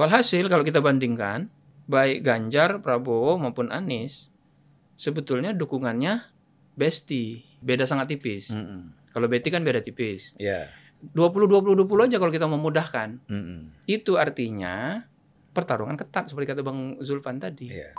[0.00, 1.52] Walhasil kalau kita bandingkan,
[1.84, 4.32] baik Ganjar, Prabowo maupun Anies,
[4.96, 6.24] sebetulnya dukungannya
[6.72, 8.48] besti, beda sangat tipis.
[8.48, 8.96] Mm-mm.
[9.12, 10.32] Kalau beti kan beda tipis.
[10.40, 10.72] Ya.
[11.12, 13.20] 20 20 20 aja kalau kita memudahkan.
[13.28, 13.76] Mm-mm.
[13.84, 15.04] Itu artinya
[15.52, 17.68] pertarungan ketat seperti kata Bang Zulfan tadi.
[17.68, 17.92] Iya.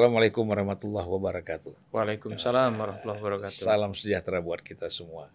[0.00, 1.92] Assalamualaikum warahmatullahi wabarakatuh.
[1.92, 3.68] Waalaikumsalam warahmatullahi wabarakatuh.
[3.68, 5.28] Salam sejahtera buat kita semua.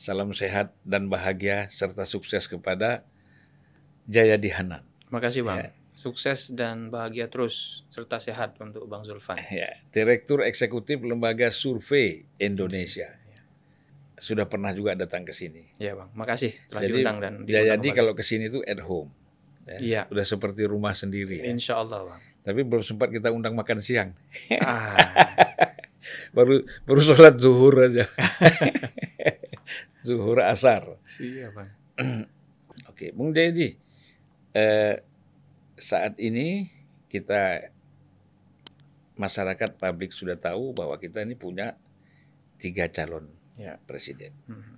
[0.00, 3.04] Salam sehat dan bahagia serta sukses kepada
[4.08, 4.80] Jayadi Hanan.
[5.12, 5.60] Makasih Bang.
[5.60, 5.68] Ya.
[5.92, 9.36] Sukses dan bahagia terus serta sehat untuk Bang Zulfan.
[9.52, 13.12] Ya, Direktur Eksekutif Lembaga Survei Indonesia.
[14.16, 15.68] Sudah pernah juga datang ke sini.
[15.76, 17.92] Ya Bang, makasih telah Jadi diundang dan kembali.
[17.92, 19.12] kalau ke sini itu at home.
[19.68, 19.76] Ya.
[19.76, 20.02] Iya.
[20.08, 21.44] Udah seperti rumah sendiri.
[21.44, 21.52] ya.
[21.52, 22.31] Insya Allah Bang.
[22.42, 24.10] Tapi belum sempat kita undang makan siang.
[24.58, 24.98] Ah,
[26.34, 28.02] Baru baru sholat zuhur aja.
[30.06, 30.98] zuhur asar.
[31.06, 31.70] siap Bang.
[32.90, 33.78] Oke, Bung Jayadi.
[34.52, 34.96] Eh,
[35.76, 36.66] saat ini
[37.06, 37.70] kita
[39.14, 41.76] masyarakat publik sudah tahu bahwa kita ini punya
[42.58, 43.76] tiga calon Ya.
[43.84, 44.32] presiden.
[44.48, 44.74] Mhm.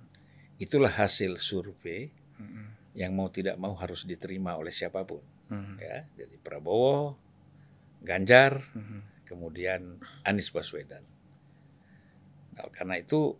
[0.59, 2.93] Itulah hasil survei Mhm.
[2.93, 5.23] yang mau tidak mau harus diterima oleh siapa pun.
[5.47, 5.75] Mhm.
[5.79, 7.15] Ya, jadi Prabowo,
[8.05, 9.25] Ganjar, Mhm.
[9.25, 11.01] kemudian Anies Baswedan.
[12.55, 13.35] Nah, karena itu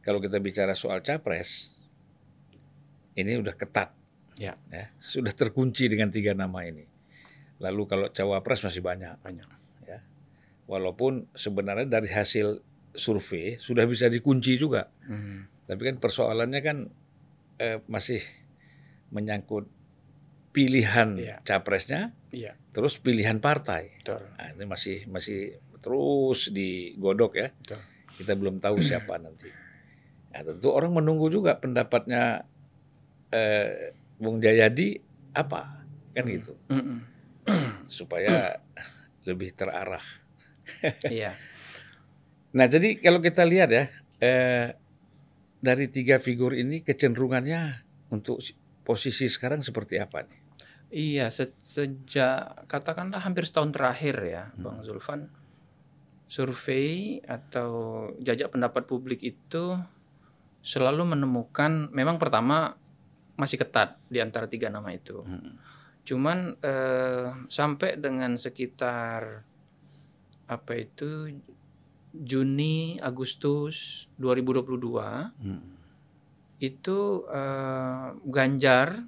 [0.00, 1.74] kalau kita bicara soal capres,
[3.14, 3.92] ini udah ketat.
[4.40, 4.56] Ya.
[4.96, 6.88] sudah terkunci dengan tiga nama ini.
[7.60, 9.20] Lalu kalau cawapres masih banyak.
[9.20, 9.44] Banyak.
[9.84, 10.00] Ya.
[10.64, 12.64] Walaupun sebenarnya dari hasil
[12.96, 14.88] survei sudah bisa dikunci juga.
[15.04, 15.68] Mhm.
[15.68, 16.78] Tapi kan persoalannya kan
[17.60, 18.24] eh, masih
[19.12, 19.68] menyangkut
[20.56, 21.36] pilihan Iya.
[21.44, 23.90] capresnya, Iya, terus pilihan partai.
[23.98, 24.22] betul.
[24.38, 27.48] Nah, ini masih masih terus digodok ya.
[27.50, 27.80] Betul.
[28.16, 29.50] Kita belum tahu siapa nanti.
[30.30, 32.46] Nah, tentu orang menunggu juga pendapatnya
[33.30, 34.94] eh, Bung Jayadi
[35.32, 36.34] apa kan Hmm.
[36.34, 36.52] gitu
[37.90, 38.58] supaya
[39.26, 40.02] lebih terarah.
[41.10, 41.34] Iya.
[42.50, 43.84] Nah jadi kalau kita lihat ya
[44.18, 44.74] eh,
[45.58, 50.38] dari tiga figur ini kecenderungannya untuk si- posisi sekarang seperti apa nih?
[50.90, 54.62] Iya, se- sejak katakanlah hampir setahun terakhir ya, Hmm.
[54.62, 55.30] Bang Zulfan,
[56.26, 57.70] survei atau
[58.18, 59.78] jajak pendapat publik itu
[60.60, 62.74] selalu menemukan, memang pertama
[63.34, 65.22] masih ketat di antara tiga nama itu.
[65.22, 65.56] Hmm.
[66.02, 69.46] Cuman eh, sampai dengan sekitar
[70.50, 71.30] apa itu
[72.10, 75.62] Juni Agustus 2022 Hmm.
[76.58, 76.98] itu
[77.30, 79.06] eh, Ganjar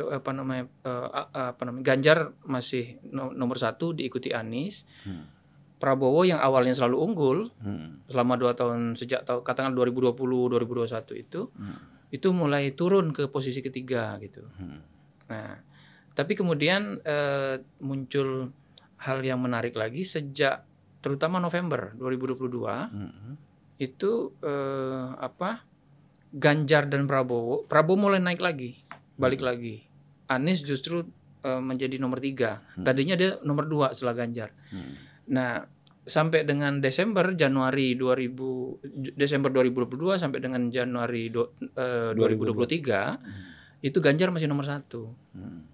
[0.00, 5.28] ke apa namanya a- apa namanya Ganjar masih no- nomor satu diikuti Anies Hmm.
[5.76, 8.04] Prabowo yang awalnya selalu unggul Hmm.
[8.06, 10.12] selama dua tahun sejak tahun katakan 2020
[10.48, 11.76] 2021 itu Hmm.
[12.08, 14.80] itu mulai turun ke posisi ketiga gitu Hmm.
[15.26, 15.60] nah
[16.10, 18.52] tapi kemudian eh, muncul
[18.98, 20.64] hal yang menarik lagi sejak
[21.00, 23.36] terutama November 2022 Hmm.
[23.76, 25.64] itu eh, apa
[26.30, 28.78] Ganjar dan Prabowo Prabowo mulai naik lagi
[29.16, 29.82] balik lagi
[30.30, 31.02] Anies justru
[31.40, 32.84] eh, menjadi nomor tiga Hmm.
[32.84, 34.94] tadinya dia nomor dua setelah Ganjar Hmm.
[35.26, 35.66] nah
[36.00, 38.80] sampai dengan Desember Januari 2000
[39.14, 43.20] Desember 2022 sampai dengan Januari do- eh, 2023
[43.80, 45.66] itu Ganjar masih nomor satu Hmm.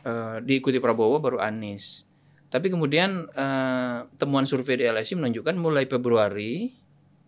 [0.00, 2.08] Eh, diikuti Prabowo baru Anies.
[2.48, 6.72] Tapi kemudian eh, temuan survei di LSI menunjukkan mulai Februari,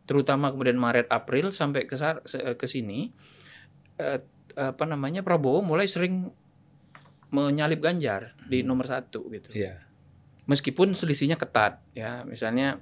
[0.03, 1.95] terutama kemudian Maret April sampai ke
[2.57, 3.13] ke sini,
[3.99, 4.19] eh,
[4.55, 6.33] apa namanya Prabowo mulai sering
[7.33, 9.51] menyalip Ganjar di nomor satu gitu.
[9.57, 9.81] Iya.
[10.45, 12.79] Meskipun selisihnya ketat ya, misalnya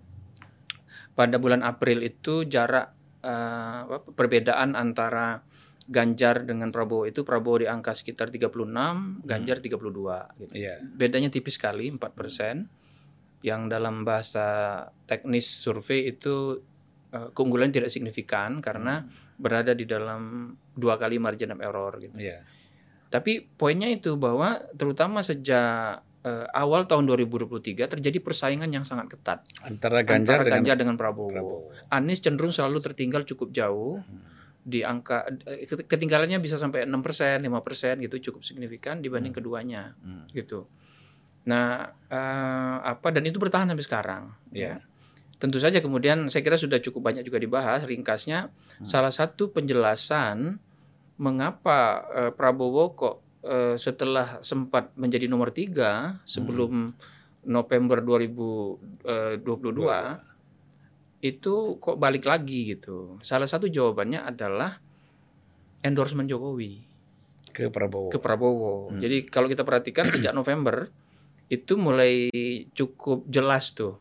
[1.15, 2.93] pada bulan April itu jarak
[3.23, 5.47] apa, perbedaan antara
[5.91, 10.53] Ganjar dengan Prabowo itu Prabowo di angka sekitar 36, Ganjar 32 gitu.
[10.55, 10.79] Iya.
[10.87, 13.43] Bedanya tipis sekali 4%.
[13.43, 14.47] Yang dalam bahasa
[15.09, 16.63] teknis survei itu
[17.11, 19.03] eh, keunggulan tidak signifikan karena
[19.35, 22.15] berada di dalam dua kali margin of error gitu.
[22.15, 22.47] Iya.
[23.11, 29.43] Tapi poinnya itu bahwa terutama sejak eh, awal tahun 2023 terjadi persaingan yang sangat ketat
[29.61, 31.29] Antara Ganjar antara dengan Ganjar dengan Prabowo.
[31.29, 31.59] Prabowo.
[31.91, 33.99] Anies cenderung selalu tertinggal cukup jauh
[34.61, 40.29] di angka eh, ketinggalannya bisa sampai 6%, 5% gitu cukup signifikan dibanding keduanya Hmm.
[40.31, 40.69] gitu.
[41.49, 44.23] Nah, eh, apa dan itu bertahan sampai sekarang.
[44.53, 44.77] Iya.
[44.79, 44.87] ya.
[45.41, 48.85] Tentu saja kemudian saya kira sudah cukup banyak juga dibahas ringkasnya Hmm.
[48.85, 50.61] salah satu penjelasan
[51.21, 56.97] mengapa eh, Prabowo kok eh, setelah sempat menjadi nomor tiga sebelum
[57.45, 59.41] November 2022
[61.21, 63.21] itu kok balik lagi gitu.
[63.21, 64.81] Salah satu jawabannya adalah
[65.85, 66.81] endorsement Jokowi
[67.53, 68.09] ke Prabowo.
[68.09, 68.89] ke Prabowo.
[68.89, 69.01] Hmm.
[69.01, 70.89] Jadi kalau kita perhatikan sejak November
[71.51, 72.31] itu mulai
[72.73, 73.99] cukup jelas tuh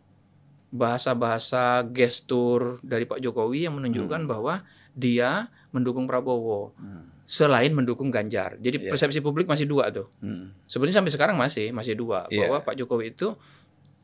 [0.69, 4.61] bahasa-bahasa gestur dari Pak Jokowi yang menunjukkan bahwa
[4.93, 7.05] dia mendukung Prabowo Hmm.
[7.23, 8.57] selain mendukung Ganjar.
[8.57, 8.89] Jadi Iya.
[8.89, 10.09] persepsi publik masih dua tuh.
[10.19, 10.49] Hmm.
[10.65, 12.49] Sebenarnya sampai sekarang masih masih dua Iya.
[12.49, 13.37] bahwa Pak Jokowi itu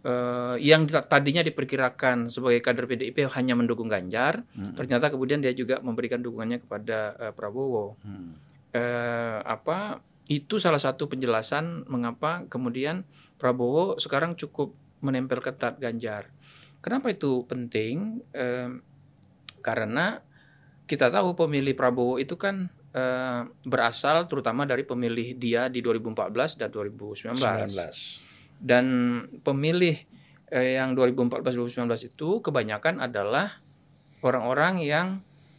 [0.01, 4.77] eh, yang di- tadinya diperkirakan sebagai kader PDIP hanya mendukung Ganjar, Hmm.
[4.77, 8.37] ternyata kemudian dia juga memberikan dukungannya kepada eh, Prabowo Hmm.
[8.69, 9.97] eh, apa
[10.29, 13.01] itu salah satu penjelasan mengapa kemudian
[13.35, 16.29] Prabowo sekarang cukup menempel ketat Ganjar.
[16.81, 18.21] Kenapa itu penting?
[18.29, 18.69] Eh,
[19.59, 20.21] karena
[20.85, 26.69] kita tahu pemilih Prabowo itu kan eh, berasal terutama dari pemilih dia di 2014 dan
[26.69, 27.35] 2019.
[27.35, 28.61] 19.
[28.61, 28.85] Dan
[29.41, 29.97] pemilih
[30.53, 33.59] eh, yang 2014-2019 itu kebanyakan adalah
[34.21, 35.07] orang-orang yang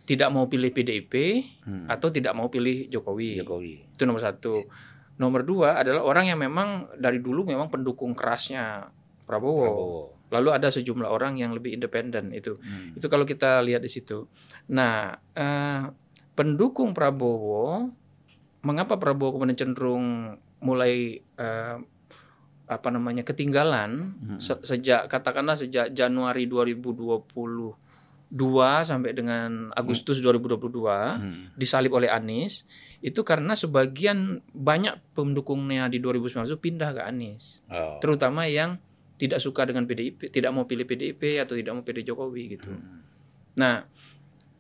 [0.07, 1.15] tidak mau pilih PDIP
[1.67, 1.91] Hmm.
[1.91, 3.43] atau tidak mau pilih Jokowi.
[3.43, 3.91] Jokowi.
[3.99, 4.63] Itu nomor satu.
[5.19, 8.87] Nomor dua adalah orang yang memang dari dulu memang pendukung kerasnya
[9.27, 9.67] Prabowo.
[9.67, 10.03] Prabowo.
[10.29, 12.57] Lalu ada sejumlah orang yang lebih independen itu.
[12.57, 12.93] Hmm.
[12.93, 14.27] Itu kalau kita lihat di situ.
[14.69, 15.83] Nah, eh,
[16.33, 17.87] pendukung Prabowo,
[18.61, 21.77] mengapa Prabowo kemudian cenderung mulai eh,
[22.67, 24.39] apa namanya ketinggalan Hmm.
[24.39, 27.79] se- sejak katakanlah sejak Januari 2022
[28.83, 31.55] sampai dengan Agustus 2022 Hmm.
[31.55, 32.67] disalib oleh Anies
[32.99, 34.19] itu karena sebagian
[34.49, 38.03] banyak pendukungnya di 2019 itu pindah ke Anies, Oh.
[38.03, 38.83] terutama yang
[39.17, 42.69] tidak suka dengan PDIP, tidak mau pilih PDIP atau tidak mau pilih Jokowi gitu.
[42.69, 43.01] Hmm.
[43.57, 43.85] Nah,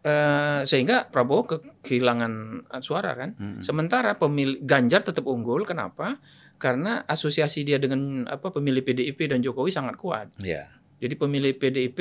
[0.00, 2.32] eh, sehingga Prabowo ke- kehilangan
[2.80, 3.30] suara kan.
[3.34, 3.60] Hmm.
[3.60, 5.62] Sementara pemilih Ganjar tetap unggul.
[5.62, 6.16] Kenapa?
[6.56, 10.32] Karena asosiasi dia dengan apa pemilih PDIP dan Jokowi sangat kuat.
[10.40, 10.72] Ya.
[10.96, 11.98] Jadi pemilih PDIP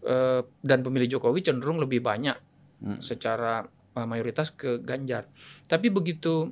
[0.00, 2.34] eh, dan pemilih Jokowi cenderung lebih banyak
[2.80, 2.96] Hmm.
[2.96, 3.60] secara
[3.92, 5.28] uh, mayoritas ke Ganjar.
[5.68, 6.48] Tapi begitu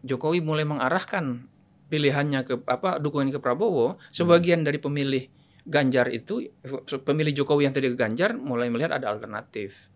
[0.00, 1.44] Jokowi mulai mengarahkan
[1.90, 5.26] pilihannya ke apa dukungan ke Prabowo, sebagian dari pemilih
[5.60, 6.40] Ganjar itu
[7.00, 9.90] pemilih Jokowi yang tadi ke Ganjar mulai melihat ada alternatif.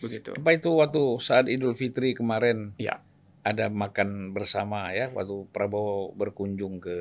[0.00, 0.32] Begitu.
[0.32, 3.04] Apa itu waktu saat Idul Fitri kemarin Ya.
[3.42, 6.98] ada makan bersama ya waktu Prabowo berkunjung ke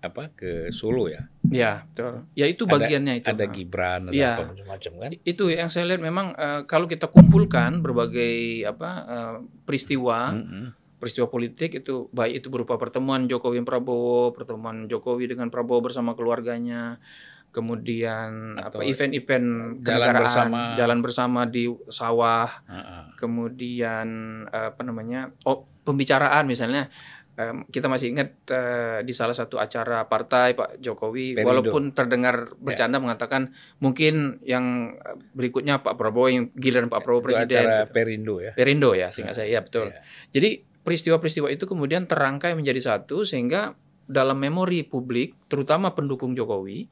[0.00, 1.30] apa ke Solo ya.
[1.46, 2.26] Ya, betul.
[2.34, 3.28] Ya itu Ada- bagiannya itu.
[3.28, 3.44] Ada.
[3.46, 4.30] Gibran ada Iya.
[4.34, 5.10] apa macam-macam kan.
[5.22, 10.74] Itu yang saya lihat memang eh, kalau kita kumpulkan berbagai apa eh, peristiwa Hmm.
[11.02, 16.14] Peristiwa politik itu baik itu berupa pertemuan Jokowi dan Prabowo, pertemuan Jokowi dengan Prabowo bersama
[16.14, 17.02] keluarganya,
[17.50, 19.46] kemudian Atau apa event-event
[19.82, 20.60] jalan bersama.
[20.78, 23.02] jalan bersama di sawah, Heeh.
[23.18, 24.08] kemudian
[24.46, 25.34] apa namanya?
[25.42, 26.86] oh pembicaraan misalnya
[27.34, 31.48] em, kita masih ingat eh, di salah satu acara partai Pak Jokowi Perindo.
[31.50, 33.50] walaupun terdengar bercanda mengatakan
[33.82, 37.92] mungkin yang eh, berikutnya Pak Prabowo yang giliran Pak Prabowo Itu presiden acara gitu.
[37.92, 38.52] Perindo ya.
[38.54, 39.90] Perindo ya singkat saya ya betul.
[39.90, 40.00] Iya.
[40.30, 40.50] Jadi
[40.82, 43.74] peristiwa-peristiwa itu kemudian terangkai menjadi satu sehingga
[44.06, 46.90] dalam memori publik terutama pendukung Jokowi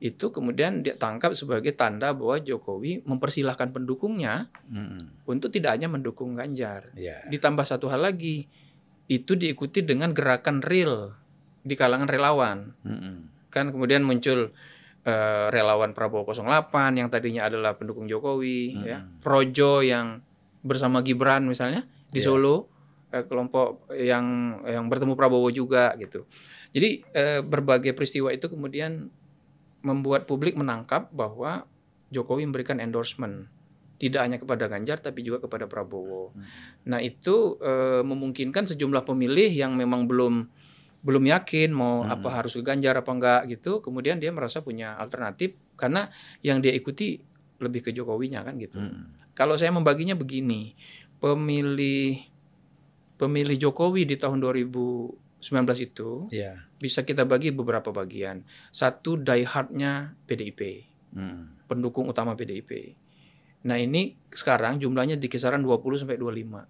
[0.00, 5.12] itu kemudian ditangkap sebagai tanda bahwa Jokowi mempersilahkan pendukungnya Hmm.
[5.28, 6.88] untuk tidak hanya mendukung Ganjar.
[6.96, 7.20] Ya.
[7.28, 8.48] Ditambah satu hal lagi
[9.12, 11.12] itu diikuti dengan gerakan real
[11.60, 12.72] di kalangan relawan.
[12.80, 13.28] Hmm.
[13.52, 14.52] Kan kemudian muncul
[15.00, 18.84] eh, relawan Prabowo 08 yang tadinya adalah pendukung Jokowi Hmm.
[18.84, 18.98] ya.
[19.20, 20.20] Projo yang
[20.60, 22.28] bersama Gibran misalnya di Ya.
[22.28, 22.68] Solo
[23.10, 26.26] eh, kelompok yang yang bertemu Prabowo juga gitu.
[26.70, 29.10] Jadi eh, berbagai peristiwa itu kemudian
[29.82, 31.64] membuat publik menangkap bahwa
[32.10, 33.46] Jokowi memberikan endorsement
[34.00, 36.32] tidak hanya kepada Ganjar tapi juga kepada Prabowo.
[36.32, 36.44] Hmm.
[36.88, 40.48] Nah, itu eh, memungkinkan sejumlah pemilih yang memang belum
[41.00, 42.12] belum yakin mau Hmm.
[42.12, 46.12] apa harus ke Ganjar apa enggak gitu, kemudian dia merasa punya alternatif karena
[46.44, 47.20] yang dia ikuti
[47.60, 48.80] lebih ke Jokowinya kan gitu.
[48.80, 49.16] Hmm.
[49.32, 50.76] Kalau saya membaginya begini,
[51.20, 52.29] pemilih
[53.20, 55.12] pemilih Jokowi di tahun 2019
[55.78, 56.64] itu Ya.
[56.76, 58.42] bisa kita bagi beberapa bagian.
[58.70, 61.60] Satu die hardnya PDIP, Hmm.
[61.66, 62.96] pendukung utama PDIP.
[63.62, 66.64] Nah, ini sekarang jumlahnya di kisaran 20 sampai 25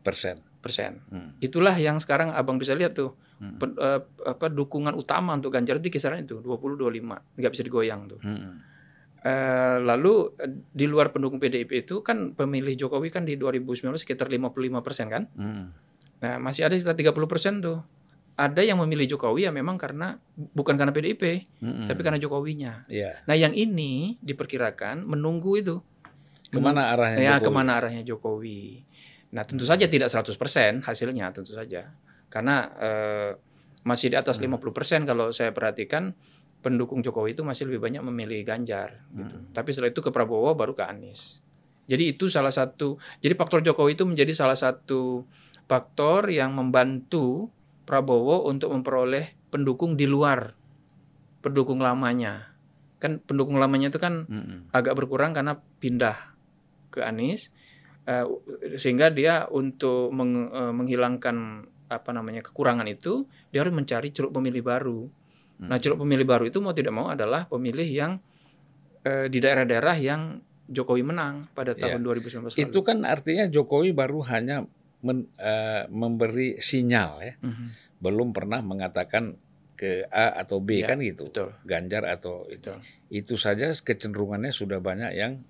[0.00, 0.38] Persen.
[0.58, 1.02] persen.
[1.08, 1.34] Hmm.
[1.38, 3.58] Itulah yang sekarang abang bisa lihat tuh Hmm.
[3.58, 8.06] Pen- eh, apa dukungan utama untuk Ganjar itu kisaran itu 20 25, nggak bisa digoyang
[8.06, 8.22] tuh.
[8.22, 8.62] Hmm.
[9.22, 14.26] Eh, lalu eh, di luar pendukung PDIP itu kan pemilih Jokowi kan di 2019 sekitar
[14.26, 15.30] 55 persen kan.
[15.38, 15.70] Hmm.
[16.18, 17.86] Nah masih ada sekitar 30 persen tuh.
[18.34, 21.86] Ada yang memilih Jokowi ya memang karena bukan karena PDIP, Hmm.
[21.86, 22.88] tapi karena Jokowinya.
[22.90, 23.22] Iya.
[23.22, 25.78] Nah yang ini diperkirakan menunggu itu.
[26.50, 27.22] Ke mana arahnya?
[27.22, 27.44] Ya Jokowi?
[27.44, 28.82] ke mana arahnya Jokowi.
[29.32, 31.94] Nah tentu saja tidak 100% hasilnya tentu saja.
[32.26, 33.30] Karena eh,
[33.86, 34.50] masih di atas Hmm.
[34.50, 36.10] 50% kalau saya perhatikan
[36.62, 39.34] pendukung Jokowi itu masih lebih banyak memilih Ganjar gitu.
[39.36, 39.50] Hmm.
[39.50, 41.42] Tapi setelah itu ke Prabowo baru ke Anies.
[41.90, 45.26] Jadi itu salah satu jadi faktor Jokowi itu menjadi salah satu
[45.66, 47.50] faktor yang membantu
[47.82, 50.54] Prabowo untuk memperoleh pendukung di luar
[51.42, 52.54] pendukung lamanya.
[53.02, 54.70] Kan pendukung lamanya itu kan Hmm.
[54.70, 56.38] agak berkurang karena pindah
[56.94, 57.50] ke Anies
[58.06, 58.26] eh,
[58.78, 64.62] sehingga dia untuk meng- eh, menghilangkan apa namanya kekurangan itu dia harus mencari ceruk pemilih
[64.64, 65.10] baru.
[65.62, 65.70] Hmm.
[65.70, 68.12] Nah, ceruk pemilih baru itu mau tidak mau adalah pemilih yang
[69.02, 70.22] eh, di daerah-daerah yang
[70.64, 71.86] Jokowi menang pada Ya.
[71.86, 72.58] tahun 2019 lalu.
[72.60, 74.62] Itu kan artinya Jokowi baru hanya
[75.00, 77.66] men- eh, memberi sinyal ya, Mhm,
[77.98, 79.34] belum pernah mengatakan
[79.74, 81.26] ke A atau B Ya, kan gitu.
[81.26, 81.50] betul.
[81.62, 82.70] Ganjar atau itu.
[82.70, 82.78] Betul.
[83.10, 85.42] Itu saja kecenderungannya sudah banyak yang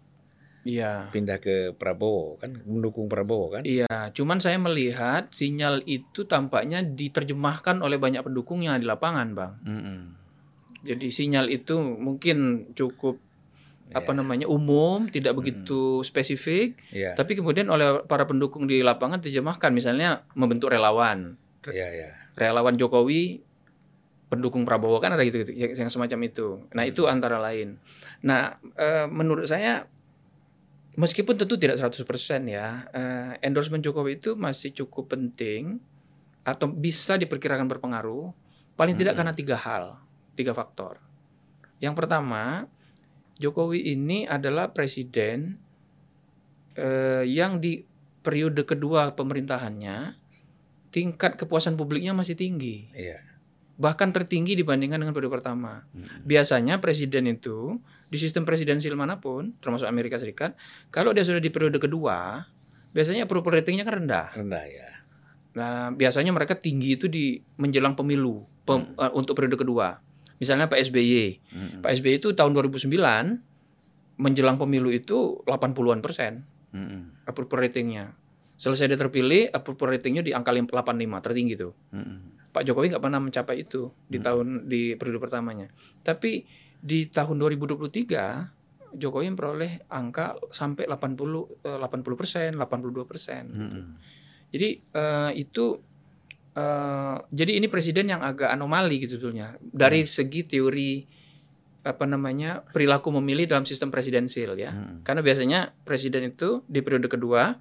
[0.62, 1.11] Iya.
[1.11, 3.62] pindah ke Prabowo kan, mendukung Prabowo kan.
[3.66, 9.52] Iya, cuman saya melihat sinyal itu tampaknya diterjemahkan oleh banyak pendukungnya di lapangan, Bang.
[9.66, 10.14] Hmm.
[10.87, 13.19] Jadi sinyal itu mungkin cukup
[13.92, 14.19] apa Iya.
[14.23, 17.12] namanya umum, tidak begitu spesifik, Iya.
[17.12, 21.37] tapi kemudian oleh para pendukung di lapangan terjemahkan misalnya membentuk relawan.
[21.66, 22.11] Iya, iya.
[22.38, 23.42] Relawan Jokowi
[24.33, 26.64] pendukung Prabowo kan ada gitu, gitu yang yang semacam itu.
[26.73, 27.76] Nah, itu antara lain.
[28.25, 29.85] Nah, eh, menurut saya
[30.97, 35.81] meskipun tentu tidak 100% ya, eh, endorsement Jokowi itu masih cukup penting
[36.43, 38.35] atau bisa diperkirakan berpengaruh
[38.75, 40.01] paling tidak karena tiga hal,
[40.35, 40.99] tiga faktor.
[41.79, 42.67] Yang pertama,
[43.41, 45.59] Jokowi ini adalah presiden
[46.77, 47.85] eh, yang di
[48.23, 50.17] periode kedua pemerintahannya
[50.93, 53.19] tingkat kepuasan publiknya masih tinggi, Iya.
[53.81, 55.89] bahkan tertinggi dibandingkan dengan periode pertama.
[55.91, 56.05] Hmm.
[56.23, 57.81] Biasanya presiden itu
[58.12, 60.52] di sistem presidensil mana pun, termasuk Amerika Serikat,
[60.92, 62.45] kalau dia sudah di periode kedua,
[62.92, 64.28] biasanya approval ratingnya kan rendah.
[64.37, 64.88] Rendah ya.
[65.52, 69.97] Nah, biasanya mereka tinggi itu di menjelang pemilu pem- eh, untuk periode kedua.
[70.37, 71.40] Misalnya Pak SBY.
[71.49, 71.81] Hmm.
[71.81, 73.40] Pak SBY itu tahun 2009
[74.19, 77.12] menjelang pemilu itu 80-an persen Hmm.
[77.25, 78.16] approval ratingnya.
[78.57, 81.73] Selesai dia terpilih, approval ratingnya di angka 85 tertinggi tuh.
[81.92, 82.33] Hmm.
[82.49, 84.25] Pak Jokowi nggak pernah mencapai itu di Hmm.
[84.25, 85.69] tahun di periode pertamanya.
[86.00, 86.45] Tapi
[86.83, 93.45] di tahun 2023 Jokowi memperoleh angka sampai 80 eh, 80 persen, 82 persen.
[93.49, 93.97] Hmm.
[94.53, 95.81] Jadi eh, itu
[96.53, 100.93] eh, jadi ini presiden yang agak anomali gitu sebetulnya dari segi teori
[101.83, 104.71] apa namanya perilaku memilih dalam sistem presidensil ya.
[104.77, 105.01] Hmm.
[105.03, 107.57] Karena biasanya presiden itu di periode kedua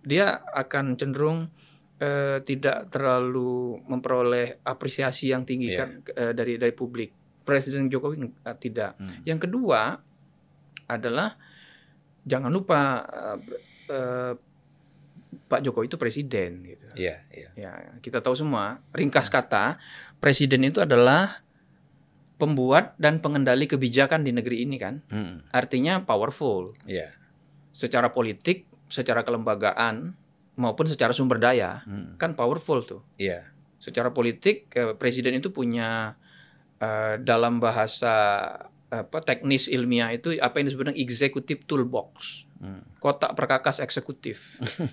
[0.00, 1.52] dia akan cenderung
[2.00, 5.78] eh, tidak terlalu memperoleh apresiasi yang tinggi Iya.
[5.78, 7.19] kan eh, dari dari publik.
[7.50, 8.94] Presiden Jokowi eh, tidak.
[8.96, 9.26] Hmm.
[9.26, 9.98] Yang kedua
[10.86, 11.34] adalah
[12.22, 13.38] jangan lupa eh,
[13.90, 14.32] eh,
[15.50, 16.86] Pak Jokowi itu presiden gitu.
[16.94, 17.50] Iya, iya.
[17.58, 19.78] Ya, kita tahu semua, ringkas kata,
[20.18, 21.42] presiden itu adalah
[22.34, 25.02] pembuat dan pengendali kebijakan di negeri ini kan.
[25.10, 25.42] Hmm.
[25.50, 27.14] Artinya powerful Iya.
[27.70, 30.14] secara politik, secara kelembagaan
[30.58, 32.14] maupun secara sumber daya Hmm.
[32.18, 33.02] kan powerful tuh.
[33.18, 33.46] Iya.
[33.78, 36.18] Secara politik presiden itu punya
[36.80, 38.14] eh, dalam bahasa
[38.88, 42.82] apa teknis ilmiah itu apa yang disebut dengan executive toolbox, Hmm.
[42.98, 44.58] kotak perkakas eksekutif.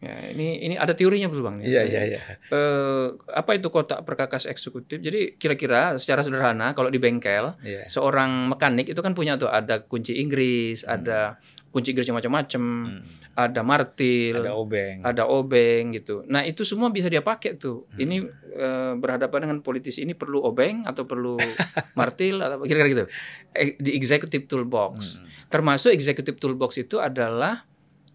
[0.00, 1.60] ya, ini ini ada teorinya betul bang.
[1.60, 2.20] Iya, iya, iya.
[2.48, 4.98] Eh, apa itu kotak perkakas eksekutif?
[4.98, 7.86] Jadi kira-kira secara sederhana kalau di bengkel Iya.
[7.86, 10.96] seorang mekanik itu kan punya tuh ada kunci Inggris, Hmm.
[10.96, 11.36] ada
[11.68, 12.62] kunci Inggris macam-macam,
[12.96, 13.02] Hmm.
[13.30, 14.96] Ada martil, Ada obeng.
[15.00, 16.26] ada obeng gitu.
[16.26, 17.86] Nah itu semua bisa dia pakai tuh.
[17.88, 17.98] Hmm.
[17.98, 18.16] Ini
[18.52, 21.38] eh, berhadapan dengan politisi ini perlu obeng atau perlu
[21.98, 23.04] martil atau kira-kira gitu.
[23.52, 25.18] Eh, di executive toolbox.
[25.18, 25.26] Hmm.
[25.48, 27.64] Termasuk executive toolbox itu adalah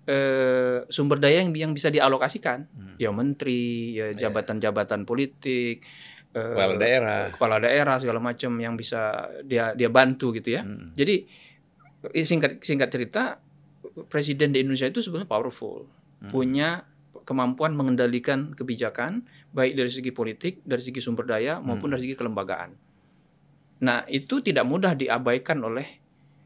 [0.03, 2.67] eh, sumber daya yang yang bisa dialokasikan.
[2.69, 2.95] Hmm.
[3.01, 4.29] Ya menteri, ya Iya.
[4.29, 5.81] jabatan-jabatan politik,
[6.31, 7.21] eh, Kepala daerah.
[7.33, 10.61] kepala daerah segala macam yang bisa dia dia bantu gitu ya.
[10.61, 10.93] Hmm.
[10.93, 11.25] Jadi
[12.21, 13.41] singkat singkat cerita
[14.11, 15.87] presiden di Indonesia itu sebenarnya powerful,
[16.19, 16.31] Hmm.
[16.31, 16.69] punya
[17.25, 19.25] kemampuan mengendalikan kebijakan
[19.55, 21.93] baik dari segi politik, dari segi sumber daya maupun Hmm.
[21.95, 22.71] dari segi kelembagaan.
[23.81, 25.87] Nah itu tidak mudah diabaikan oleh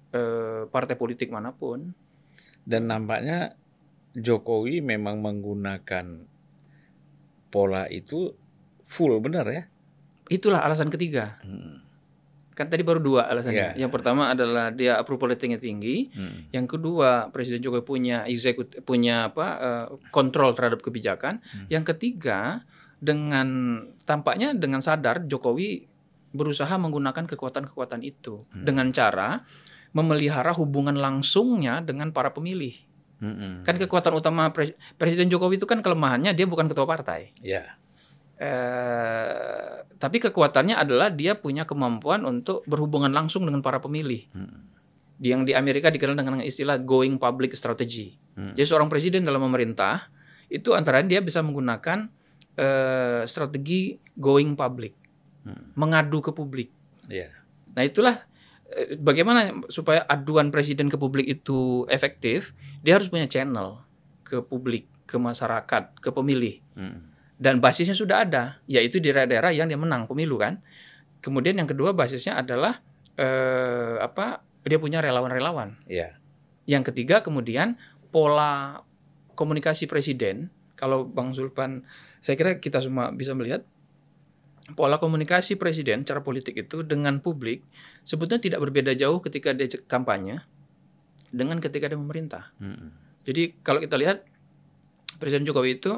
[0.10, 1.94] eh, partai politik mana pun.
[2.65, 3.53] Dan nampaknya
[4.18, 6.25] Jokowi memang menggunakan
[7.53, 8.34] pola itu
[8.89, 9.70] full benar ya.
[10.34, 11.38] Itulah alasan ketiga.
[11.46, 11.86] Hmm.
[12.60, 13.80] Kan tadi baru dua alasannya.
[13.80, 13.88] Iya.
[13.88, 16.12] Yang pertama adalah dia approval ratingnya tinggi.
[16.12, 16.51] Hmm.
[16.51, 21.39] Yang kedua, Presiden Jokowi punya execute, punya apa eh, kontrol terhadap kebijakan.
[21.39, 21.72] Hmm.
[21.72, 22.68] Yang ketiga,
[23.00, 25.88] dengan tampaknya dengan sadar Jokowi
[26.36, 28.68] berusaha menggunakan kekuatan-kekuatan itu Hmm.
[28.68, 29.48] dengan cara
[29.96, 32.75] memelihara hubungan langsungnya dengan para pemilih.
[33.24, 33.63] Hmm.
[33.63, 37.32] Kan kekuatan utama Pres- Presiden Jokowi itu kan kelemahannya dia bukan ketua partai.
[37.39, 37.80] Ya.
[38.39, 44.31] Eh, tapi kekuatannya adalah dia punya kemampuan untuk berhubungan langsung dengan para pemilih.
[44.31, 44.63] Hmm.
[45.19, 48.15] Yang di Amerika dikenal dengan istilah going public strategy.
[48.39, 48.55] Hmm.
[48.55, 50.08] Jadi seorang presiden dalam memerintah
[50.48, 52.08] itu antara dia bisa menggunakan
[52.55, 54.96] eh, strategi going public,
[55.43, 55.75] Hmm.
[55.75, 56.72] mengadu ke publik.
[57.12, 57.31] Ya.
[57.75, 58.24] Nah itulah
[58.72, 63.84] eh, bagaimana supaya aduan presiden ke publik itu efektif, dia harus punya channel
[64.24, 66.63] ke publik, ke masyarakat, ke pemilih.
[66.79, 67.09] Hmm.
[67.39, 70.60] Dan basisnya sudah ada, yaitu di daerah-daerah yang dia menang pemilu kan.
[71.24, 72.84] Kemudian yang kedua basisnya adalah
[73.15, 74.43] eh, apa?
[74.67, 75.79] Dia punya relawan-relawan.
[75.88, 76.19] Ya.
[76.67, 77.79] Yang ketiga kemudian
[78.12, 78.84] pola
[79.39, 80.51] komunikasi presiden.
[80.75, 81.88] Kalau Bang Zulpan,
[82.19, 83.63] saya kira kita semua bisa melihat
[84.75, 87.65] pola komunikasi presiden cara politik itu dengan publik
[88.05, 90.46] sebetulnya tidak berbeda jauh ketika dia kampanye
[91.29, 92.53] dengan ketika dia memerintah.
[92.58, 92.93] Hmm.
[93.25, 94.25] Jadi kalau kita lihat
[95.22, 95.93] Presiden Jokowi itu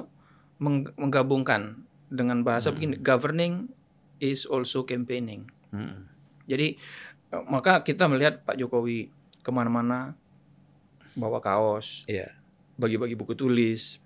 [0.62, 2.78] menggabungkan dengan bahasa Hmm.
[2.78, 3.54] begini, governing
[4.22, 5.50] is also campaigning.
[5.74, 6.06] Hmm.
[6.46, 6.78] Jadi
[7.32, 9.10] eh, maka kita melihat Pak Jokowi
[9.42, 10.14] ke mana-mana
[11.14, 12.30] bawa kaos, Ya.
[12.76, 13.98] bagi-bagi buku tulis,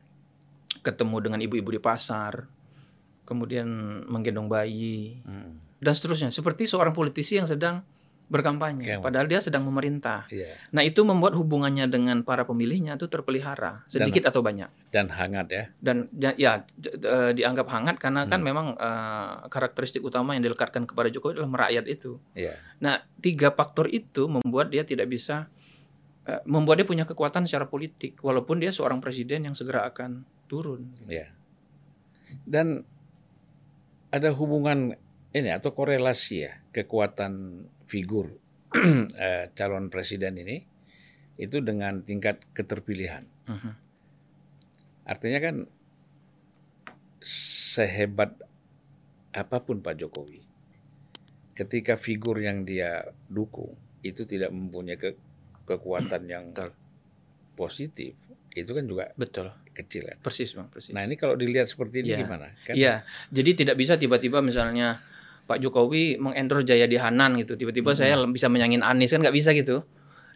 [0.79, 2.45] ketemu dengan ibu-ibu di pasar,
[3.25, 3.67] kemudian
[4.05, 5.57] menggendong bayi Hmm.
[5.81, 6.29] dan seterusnya.
[6.31, 7.81] Seperti seorang politisi yang sedang
[8.25, 9.05] berkampanye, Kampanye.
[9.05, 10.25] padahal dia sedang memerintah.
[10.33, 10.57] Ya.
[10.73, 15.63] Nah itu membuat hubungannya dengan para pemilihnya itu terpelihara sedikit atau banyak Dan hangat ya.
[15.77, 16.33] dan ya
[16.73, 18.47] j- eh, dianggap hangat karena kan Hmm.
[18.49, 22.17] memang eh, karakteristik utama yang dilekatkan kepada Jokowi adalah merakyat itu.
[22.33, 22.57] Ya.
[22.81, 25.45] Nah tiga faktor itu membuat dia tidak bisa
[26.25, 30.89] eh, membuat dia punya kekuatan secara politik walaupun dia seorang presiden yang segera akan turun.
[31.05, 31.29] Ya.
[32.41, 32.81] Dan
[34.09, 34.97] ada hubungan
[35.29, 38.35] ini atau korelasi ya kekuatan figur
[39.15, 40.65] eh, calon presiden ini
[41.35, 43.23] itu dengan tingkat keterpilihan.
[43.45, 43.71] Mhm.
[45.05, 45.55] Artinya kan
[47.21, 48.37] sehebat
[49.35, 50.41] apa pun Pak Jokowi,
[51.53, 55.19] ketika figur yang dia dukung itu tidak mempunyai ke-
[55.65, 56.71] kekuatan yang Betul.
[57.53, 58.13] positif,
[58.53, 60.15] itu kan juga Betul, kecil ya.
[60.15, 60.93] persis bang, persis.
[60.93, 62.19] Nah ini kalau dilihat seperti ini Iya.
[62.23, 62.47] gimana?
[62.63, 62.93] Kan Iya,
[63.27, 65.01] jadi tidak bisa tiba-tiba misalnya
[65.45, 67.99] Pak Jokowi mengendorse Jayadi Hanan gitu, tiba-tiba Hmm.
[67.99, 69.85] saya bisa menyanyiin Anies kan nggak bisa gitu.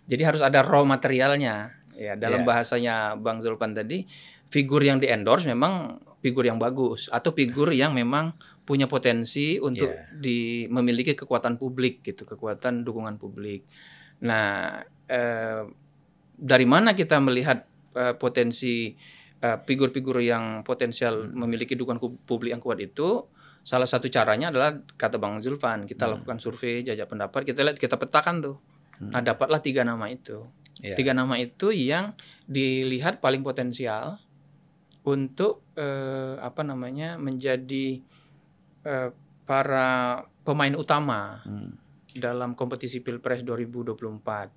[0.05, 1.73] Jadi harus ada raw materialnya.
[1.93, 2.47] Ya, dalam Iya.
[2.47, 4.07] bahasanya Bang Zulpan tadi,
[4.47, 8.31] figur yang di-endorse memang figur yang bagus atau figur yang memang
[8.63, 10.13] punya potensi untuk Iya.
[10.13, 13.65] di memiliki kekuatan publik gitu, kekuatan dukungan publik.
[14.21, 15.63] Nah, eh,
[16.35, 18.93] dari mana kita melihat eh, potensi
[19.39, 21.47] eh, figur-figur yang potensial Hmm.
[21.47, 23.23] memiliki dukungan ku- publik yang kuat itu?
[23.69, 26.17] Salah satu caranya adalah kata Bang Zulfan, kita Hmm.
[26.17, 28.57] lakukan survei, jajak pendapat, kita lihat kita petakan tuh.
[28.97, 29.13] Hmm.
[29.13, 30.41] Nah, dapatlah tiga nama itu.
[30.81, 30.97] Iya.
[30.97, 32.17] Tiga nama itu yang
[32.49, 34.17] dilihat paling potensial
[35.05, 38.01] untuk eh, apa namanya menjadi
[38.83, 39.09] eh,
[39.45, 39.87] para
[40.41, 41.77] pemain utama Hmm.
[42.17, 44.49] dalam kompetisi Pilpres 2024.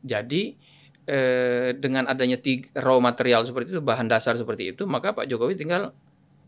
[0.00, 0.56] Jadi
[1.04, 5.52] eh, dengan adanya tiga, raw material seperti itu, bahan dasar seperti itu, maka Pak Jokowi
[5.52, 5.92] tinggal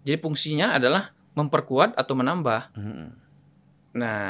[0.00, 2.72] jadi fungsinya adalah memperkuat atau menambah.
[2.74, 3.12] Hmm.
[3.96, 4.20] Nah,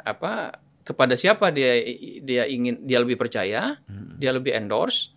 [0.00, 1.82] apa kepada siapa dia
[2.24, 4.16] dia ingin dia lebih percaya, Hmm.
[4.16, 5.12] dia lebih endorse,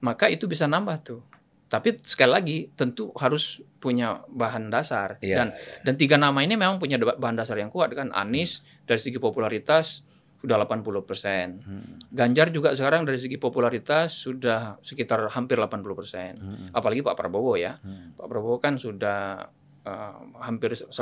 [0.00, 1.22] maka itu bisa nambah tuh.
[1.64, 5.80] Tapi sekali lagi tentu harus punya bahan dasar Iya, dan iya.
[5.82, 8.14] dan tiga nama ini memang punya bahan dasar yang kuat kan.
[8.14, 10.06] Anies dari segi popularitas
[10.44, 11.64] sudah 80%.
[11.64, 11.96] Hmm.
[12.12, 16.36] Ganjar juga sekarang dari segi popularitas sudah sekitar hampir 80%.
[16.36, 16.68] Hmm.
[16.70, 17.80] Apalagi Pak Prabowo ya.
[17.80, 18.12] Hmm.
[18.12, 19.48] Pak Prabowo kan sudah
[19.84, 20.92] uh, hampir 100%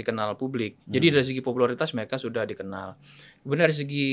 [0.00, 0.78] dikenal publik.
[0.86, 2.96] Jadi dari segi popularitas mereka sudah dikenal.
[3.42, 4.08] Kemudian dari segi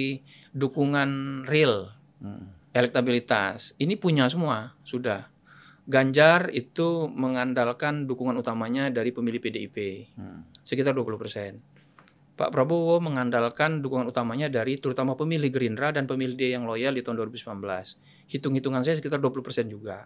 [0.52, 1.10] dukungan
[1.48, 2.50] real, Hmm.
[2.74, 5.30] elektabilitas, ini punya semua sudah.
[5.88, 9.78] Ganjar itu mengandalkan dukungan utamanya dari pemilih PDIP
[10.18, 10.42] Hmm.
[10.66, 11.62] sekitar 20%.
[12.38, 17.02] Pak Prabowo mengandalkan dukungan utamanya dari terutama pemilih Gerindra dan pemilih dia yang loyal di
[17.02, 17.98] tahun 2019.
[18.30, 20.06] Hitung-hitungan saya sekitar 20% juga.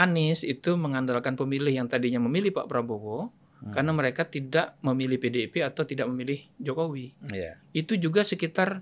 [0.00, 3.28] Anies itu mengandalkan pemilih yang tadinya memilih Pak Prabowo
[3.60, 3.76] Hmm.
[3.76, 7.12] karena mereka tidak memilih PDIP atau tidak memilih Jokowi.
[7.28, 7.60] Iya.
[7.76, 8.80] Itu juga sekitar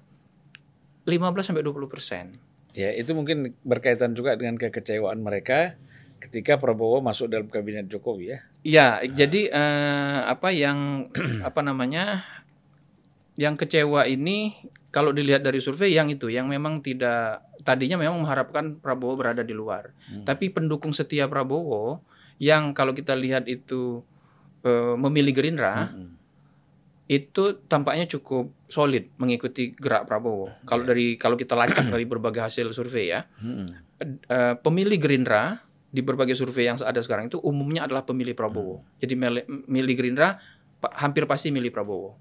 [1.02, 2.38] 15 sampai 20%.
[2.78, 5.74] Ya, itu mungkin berkaitan juga dengan kekecewaan mereka
[6.22, 8.38] ketika Prabowo masuk dalam kabinet Jokowi ya.
[8.62, 11.10] Iya, jadi eh, apa yang
[11.48, 12.22] apa namanya
[13.34, 14.62] yang kecewa ini
[14.94, 19.52] kalau dilihat dari survei yang itu yang memang tidak tadinya memang mengharapkan Prabowo berada di
[19.52, 19.90] luar.
[20.06, 20.22] Hmm.
[20.22, 22.02] Tapi pendukung setia Prabowo
[22.38, 24.02] yang kalau kita lihat itu
[24.62, 26.14] eh, memilih Gerindra Mm-mm.
[27.08, 30.52] itu tampaknya cukup solid mengikuti gerak Prabowo.
[30.62, 33.68] Kalau dari kalau kita lacak dari berbagai hasil survei ya, Mm-mm.
[34.28, 38.84] eh, pemilih Gerindra di berbagai survei yang ada sekarang itu umumnya adalah pemilih Prabowo.
[39.00, 40.36] Jadi mele- milih Gerindra
[40.94, 42.12] hampir pasti milih Prabowo.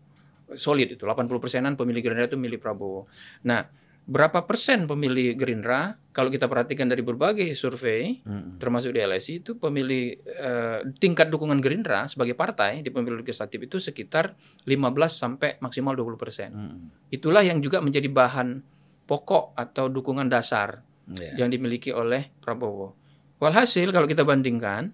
[0.55, 3.11] Solid itu 80 persenan pemilih Gerindra itu milih Prabowo.
[3.43, 3.67] Nah,
[4.07, 8.55] berapa persen pemilih Gerindra kalau kita perhatikan dari berbagai survei Mm-mm.
[8.55, 13.77] termasuk di LSI itu pemilih eh, tingkat dukungan Gerindra sebagai partai di pemilu legislatif itu
[13.83, 14.31] sekitar
[14.63, 14.71] 15
[15.11, 16.49] sampai maksimal 20 persen.
[16.55, 17.11] Mm-mm.
[17.11, 18.63] Itulah yang juga menjadi bahan
[19.05, 21.39] pokok atau dukungan dasar Ya.
[21.39, 22.91] yang dimiliki oleh Prabowo.
[23.39, 24.91] Walhasil kalau kita bandingkan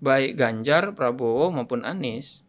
[0.00, 2.40] baik Ganjar, Prabowo maupun Anies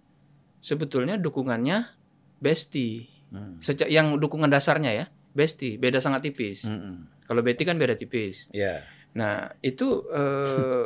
[0.64, 1.92] sebetulnya dukungannya
[2.40, 3.12] besti.
[3.36, 3.60] Mm.
[3.60, 5.06] Sejak yang dukungan dasarnya ya,
[5.38, 6.66] besti, beda sangat tipis.
[6.66, 7.22] Mm-mm.
[7.24, 8.50] Kalau beti kan beda tipis.
[8.50, 8.82] Ya.
[9.14, 10.84] Nah, itu eh,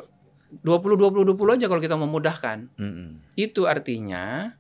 [0.52, 2.68] 20 20 20 aja kalau kita memudahkan.
[2.76, 3.24] Mm-mm.
[3.34, 4.52] Itu artinya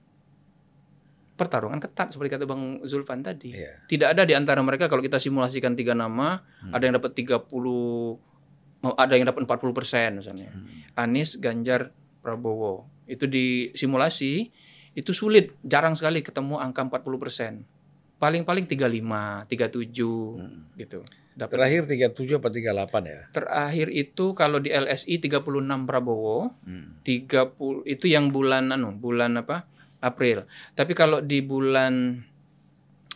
[1.35, 3.49] pertarungan ketat seperti kata Bang Zulfan tadi.
[3.51, 3.81] Ya.
[3.83, 6.71] Tidak ada di antara mereka kalau kita simulasikan tiga nama, Hmm.
[6.71, 8.21] ada yang dapat 30
[8.79, 10.53] mau- ada yang dapat 40 persen misalnya.
[10.53, 10.69] Hmm.
[10.93, 11.89] Anies, Ganjar,
[12.21, 12.85] Prabowo.
[13.09, 14.53] Itu di simulasi
[14.91, 17.65] itu sulit, jarang sekali ketemu angka 40 persen.
[18.21, 20.77] Paling-paling 35, 37 Mm.
[20.77, 21.01] gitu.
[21.33, 21.57] Dapat.
[21.57, 23.21] Terakhir 37 apa 38 ya?
[23.33, 27.01] Terakhir itu kalau di LSI 36 Prabowo, Mm.
[27.01, 29.65] 30 itu yang bulan anu, bulan apa?
[30.01, 30.45] April.
[30.73, 32.21] Tapi kalau di bulan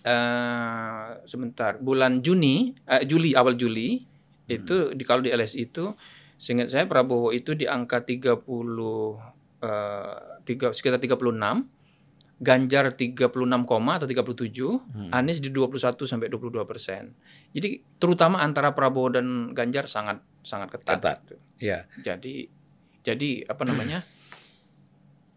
[0.05, 3.97] eh sebentar, bulan Juni, eh, Juli awal Juli
[4.45, 5.89] itu di kalau di LSI itu
[6.37, 9.17] seingat saya Prabowo itu di angka 30
[9.61, 11.65] eh tiga, sekitar 36,
[12.35, 15.07] Ganjar 36, koma atau 37, Hmm.
[15.15, 17.15] Anies di 21 sampai 22 persen.
[17.55, 20.99] Jadi terutama antara Prabowo dan Ganjar sangat sangat ketat.
[20.99, 21.19] Ketat.
[21.63, 21.87] Ya.
[22.03, 22.51] Jadi
[23.05, 24.03] jadi apa namanya?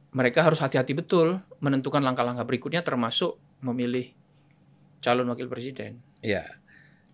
[0.09, 4.17] mereka harus hati-hati betul menentukan langkah-langkah berikutnya termasuk memilih
[5.05, 6.01] calon wakil presiden.
[6.25, 6.49] Ya.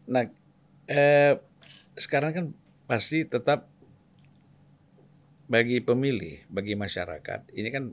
[0.06, 0.30] Nah,
[0.86, 1.36] eh,
[1.98, 2.46] sekarang kan
[2.86, 3.66] pasti tetap
[5.50, 7.84] bagi pemilih, bagi masyarakat, ini kan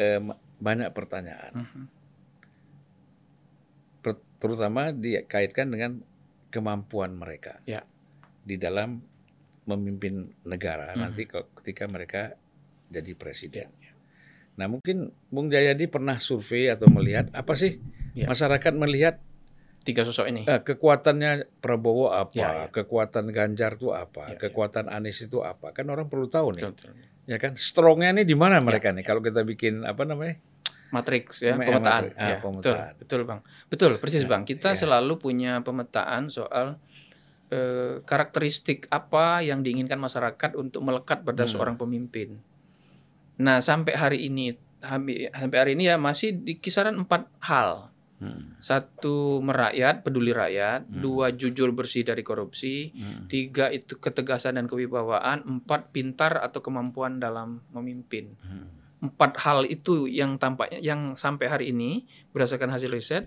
[0.00, 0.20] eh,
[0.60, 1.82] banyak pertanyaan, Mhm.
[4.00, 6.00] Per- terutama dikaitkan dengan
[6.48, 7.84] kemampuan mereka Ya.
[8.42, 9.00] di dalam
[9.64, 11.00] memimpin negara Mhm.
[11.00, 12.34] nanti ke- ketika mereka
[12.90, 13.68] jadi presiden.
[13.78, 13.92] Ya,
[14.58, 17.80] Nah, mungkin Bung Jayadi pernah survei atau melihat apa sih
[18.12, 18.28] Ya.
[18.28, 19.16] masyarakat melihat
[19.80, 20.44] Tiga sosok ini.
[20.44, 22.66] Eh, kekuatannya Prabowo apa, Ya, ya.
[22.68, 24.38] kekuatan Ganjar itu apa, Ya, ya.
[24.38, 27.08] kekuatan Anies itu apa, kan orang perlu tahu nih, Betul, betul.
[27.24, 30.36] ya kan, strongnya nih di mana mereka Ya, nih, kalau kita bikin apa namanya,
[30.90, 32.10] Matriks ya, pemetaan.
[32.14, 32.58] Ah, ya, pemetaan.
[32.58, 33.40] Betul, betul Bang.
[33.66, 34.42] Betul, persis Ya, Bang.
[34.42, 34.78] Kita ya.
[34.78, 36.78] selalu punya pemetaan soal
[37.48, 41.50] eh, karakteristik apa yang diinginkan masyarakat untuk melekat pada Hmm.
[41.50, 42.38] seorang pemimpin.
[43.36, 47.90] Nah, sampai hari ini sampai hari ini ya masih di kisaran empat hal.
[48.16, 50.84] Hmm, Satu merakyat, peduli rakyat.
[50.84, 51.00] Hmm.
[51.00, 52.88] Dua jujur bersih dari korupsi.
[52.90, 55.42] hmm, Tiga itu ketegasan dan kewibawaan.
[55.42, 58.36] Empat pintar atau kemampuan dalam memimpin.
[58.36, 63.24] hmm, Empat hal itu yang tampaknya yang sampai hari ini berdasarkan hasil riset.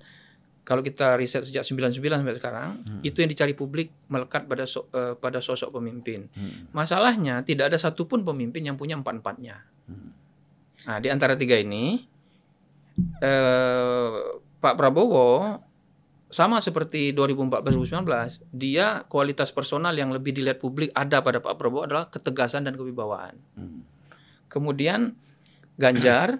[0.64, 3.02] Kalau kita riset sejak 99 sampai sekarang, Hmm.
[3.04, 6.32] itu yang dicari publik melekat pada so- eh, pada sosok pemimpin.
[6.32, 9.60] hmm, Masalahnya tidak ada satupun pemimpin yang punya empat-empatnya.
[9.92, 10.10] hmm.
[10.88, 12.06] Nah, di antara tiga ini,
[13.20, 14.12] eh,
[14.64, 15.60] Pak Prabowo
[16.32, 22.08] sama seperti 2014-2019, dia kualitas personal yang lebih dilihat publik ada pada Pak Prabowo adalah
[22.10, 23.36] ketegasan dan kewibawaan.
[23.54, 23.84] Hmm.
[24.48, 25.14] Kemudian
[25.76, 26.40] Ganjar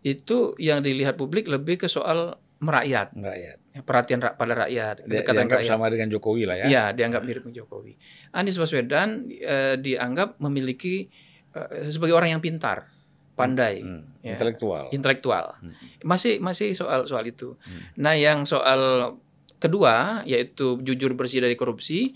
[0.00, 3.56] itu yang dilihat publik lebih ke soal merakyat, rakyat.
[3.68, 5.70] ya, perhatian ra- pada rakyat, Dia, kedekatan dianggap rakyat.
[5.72, 6.64] sama dengan Jokowi lah ya.
[6.64, 7.92] Iya, dianggap mirip dengan Jokowi.
[8.32, 11.10] Anies Baswedan eh, dianggap memiliki
[11.52, 12.86] eh, sebagai orang yang pintar,
[13.32, 14.34] pandai, Hmm, Ya.
[14.34, 14.86] Intelektual.
[14.90, 15.58] intelektual.
[15.58, 15.74] Hmm.
[16.00, 17.58] Masih masih soal soal itu.
[17.58, 17.82] Hmm.
[17.98, 19.14] Nah, yang soal
[19.58, 22.14] kedua yaitu jujur bersih dari korupsi,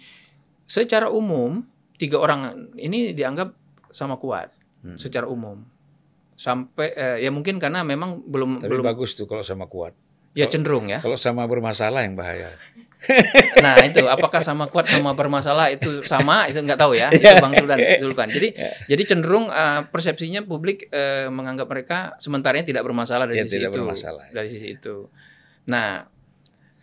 [0.64, 1.66] secara umum
[1.96, 2.42] tiga orang
[2.76, 3.50] ini dianggap
[3.90, 4.94] sama kuat Hmm.
[4.94, 5.66] secara umum.
[6.36, 9.96] Sampai eh, ya mungkin karena memang belum Tapi belum bagus tuh kalau sama kuat.
[10.32, 11.00] ya cenderung ya.
[11.00, 12.52] Kalau sama bermasalah yang bahaya.
[13.60, 17.52] Nah itu apakah sama kuat sama bermasalah itu sama itu nggak tahu ya itu bang
[17.54, 17.78] Zulfan.
[18.00, 18.28] Zulfan.
[18.28, 18.72] Jadi Ya.
[18.86, 23.70] jadi cenderung eh, persepsinya publik eh, menganggap mereka sementaranya tidak bermasalah dari Ya, sisi tidak
[23.70, 24.32] itu bermasalah, ya.
[24.34, 25.08] dari sisi itu.
[25.66, 26.04] Nah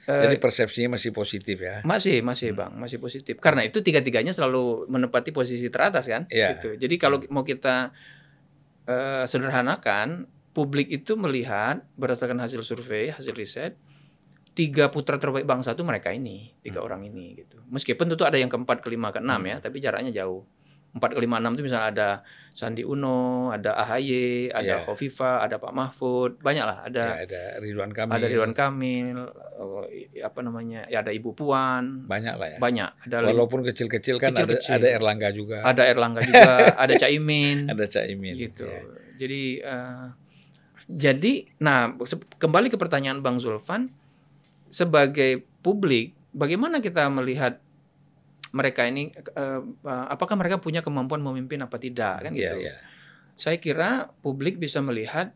[0.03, 1.79] Jadi persepsinya masih positif ya.
[1.81, 2.59] Masih, masih Hmm.
[2.59, 3.39] bang, masih positif.
[3.39, 6.27] Karena itu tiga-tiganya selalu menempati posisi teratas kan.
[6.27, 6.57] Iya.
[6.57, 6.75] Gitu.
[6.75, 7.95] Jadi kalau mau kita
[8.87, 13.73] eh, sederhanakan, publik itu melihat berdasarkan hasil survei, hasil riset,
[14.53, 16.87] tiga putra terbaik bangsa itu mereka ini, tiga Hmm.
[16.87, 17.57] orang ini gitu.
[17.73, 20.45] Meskipun tentu ada yang keempat, kelima, keenam ya, tapi jaraknya jauh.
[20.93, 22.09] Empat, kelima, enam itu misalnya ada
[22.49, 24.85] Sandi Uno, ada AHY, ada Iya.
[24.85, 26.85] Khofifa, ada Pak Mahfud, banyak lah.
[26.85, 28.13] Ada Ya, ada Ridwan Kamil.
[28.13, 29.17] ada Ridwan Kamil,
[29.57, 32.57] oh, apa namanya, ya ada Ibu Puan, Banyak lah ya.
[32.57, 32.89] banyak.
[33.03, 34.69] Ada Walaupun kecil-kecil kan Kecil-kecil.
[34.71, 35.57] ada ada Erlangga juga.
[35.63, 36.53] ada Erlangga juga,
[36.85, 38.33] ada Caimin, Ada Caimin.
[38.37, 38.69] gitu.
[38.69, 38.81] ya.
[39.17, 40.05] Jadi, eh,
[40.85, 41.89] jadi, nah
[42.37, 43.89] kembali ke pertanyaan Bang Zulfan,
[44.67, 47.57] sebagai publik, bagaimana kita melihat
[48.53, 52.57] mereka ini, eh, apakah mereka punya kemampuan memimpin apa tidak kan Iya, gitu?
[52.61, 52.75] iya.
[53.33, 53.89] Saya kira
[54.21, 55.33] publik bisa melihat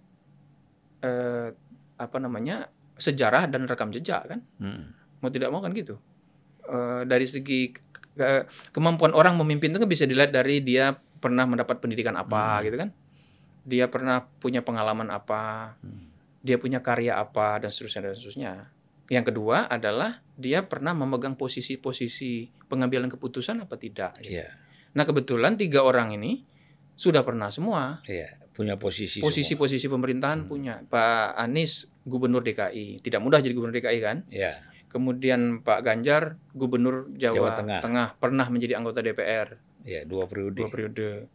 [0.99, 1.49] eh,
[1.95, 4.41] apa namanya sejarah dan rekam jejak kan.
[4.57, 4.93] Mm.
[5.17, 5.97] mau tidak mau kan gitu.
[6.63, 7.73] Eh, dari segi
[8.13, 12.63] ke- kemampuan orang memimpin itu kan bisa dilihat dari dia pernah mendapat pendidikan apa Hmm.
[12.63, 12.89] gitu kan.
[13.63, 16.05] Dia pernah punya pengalaman apa, Hmm.
[16.39, 18.53] dia punya karya apa dan seterusnya dan seterusnya.
[19.07, 22.31] Yang kedua adalah dia pernah memegang posisi-posisi
[22.65, 24.19] pengambilan keputusan apa tidak.
[24.19, 24.37] gitu.
[24.37, 24.47] Iya,
[24.93, 26.43] Nah kebetulan tiga orang ini
[26.93, 28.35] sudah pernah semua iya.
[28.49, 29.21] Punya posisi.
[29.21, 30.49] posisi-posisi pemerintahan Hmm.
[30.49, 30.73] punya.
[30.81, 34.17] Pak Anies gubernur DKI tidak mudah jadi gubernur DKI kan.
[34.27, 38.07] Iya, Kemudian Pak Ganjar gubernur Jawa, Jawa Tengah.
[38.17, 40.57] pernah menjadi anggota DPR iya dua periode.
[40.57, 41.27] dua periode.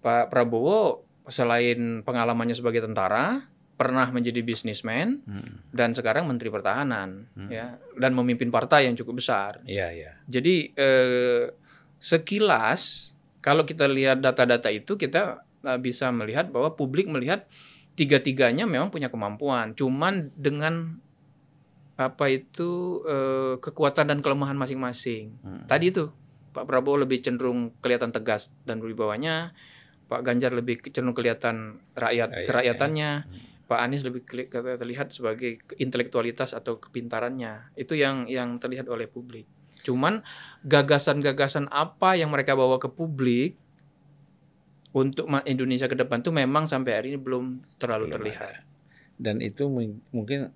[0.00, 3.44] Pak Prabowo selain pengalamannya sebagai tentara
[3.78, 5.70] pernah menjadi bisnismen Mm.
[5.70, 7.46] dan sekarang menteri pertahanan Hmm.
[7.46, 9.62] ya dan memimpin partai yang cukup besar.
[9.62, 10.12] Iya, iya.
[10.26, 11.54] Jadi eh,
[12.02, 17.46] sekilas kalau kita lihat data-data itu kita eh, bisa melihat bahwa publik melihat
[17.94, 20.98] tiga-tiganya memang punya kemampuan, cuman dengan
[21.94, 25.38] apa itu eh, kekuatan dan kelemahan masing-masing.
[25.42, 25.66] Mm.
[25.66, 26.10] Tadi itu
[26.50, 29.54] Pak Prabowo lebih cenderung kelihatan tegas dan wibawanya,
[30.06, 33.46] Pak Ganjar lebih cenderung kelihatan rakyat Rakyat, kerahyatannya, Hmm.
[33.68, 37.76] Pak Anies lebih terlihat sebagai intelektualitas atau kepintarannya.
[37.76, 39.44] Itu yang yang terlihat oleh publik.
[39.84, 40.24] Cuman
[40.64, 43.60] gagasan-gagasan apa yang mereka bawa ke publik
[44.96, 48.50] untuk Indonesia ke depan tuh memang sampai hari ini belum terlalu Belum terlihat.
[48.56, 48.60] ada.
[49.20, 50.48] Dan itu mung- mungkin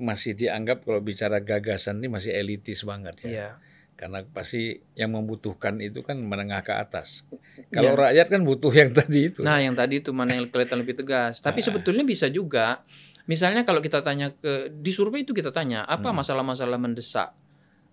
[0.00, 3.28] masih dianggap kalau bicara gagasan ini masih elitis banget ya.
[3.28, 3.48] Iya.
[3.96, 7.24] Karena pasti yang membutuhkan itu kan menengah ke atas.
[7.72, 8.12] Kalau Iya.
[8.12, 9.40] rakyat kan butuh yang tadi itu.
[9.40, 11.40] Nah, yang tadi itu mana yang kelihatan lebih tegas.
[11.40, 11.64] Tapi Ah.
[11.64, 12.84] sebetulnya bisa juga,
[13.24, 16.20] misalnya kalau kita tanya ke di survei itu kita tanya apa Hmm.
[16.20, 17.32] masalah-masalah mendesak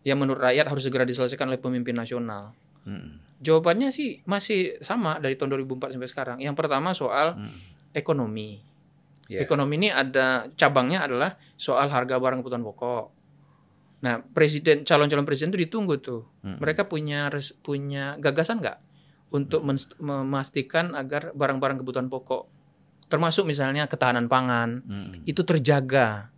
[0.03, 2.51] yang menurut rakyat harus segera diselesaikan oleh pemimpin nasional.
[2.83, 3.23] Mm.
[3.39, 6.37] Jawabannya sih masih sama dari tahun 2004 sampai sekarang.
[6.43, 7.55] Yang pertama soal Mm.
[7.95, 8.59] ekonomi.
[9.31, 9.39] Ya.
[9.39, 13.12] Ekonomi ini ada cabangnya adalah soal harga barang kebutuhan pokok.
[14.03, 16.27] Nah, presiden calon-calon presiden itu ditunggu tuh.
[16.43, 16.59] Mm.
[16.59, 18.77] Mereka punya res- punya gagasan nggak
[19.31, 22.45] untuk menst- memastikan agar barang-barang kebutuhan pokok,
[23.07, 25.23] termasuk misalnya ketahanan pangan, Mm.
[25.23, 26.29] itu terjaga.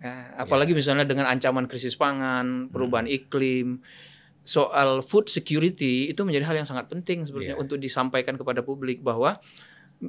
[0.00, 3.84] Ya, apalagi misalnya dengan ancaman krisis pangan, perubahan iklim,
[4.42, 7.62] soal food security itu menjadi hal yang sangat penting sebenarnya Iya.
[7.62, 9.36] untuk disampaikan kepada publik bahwa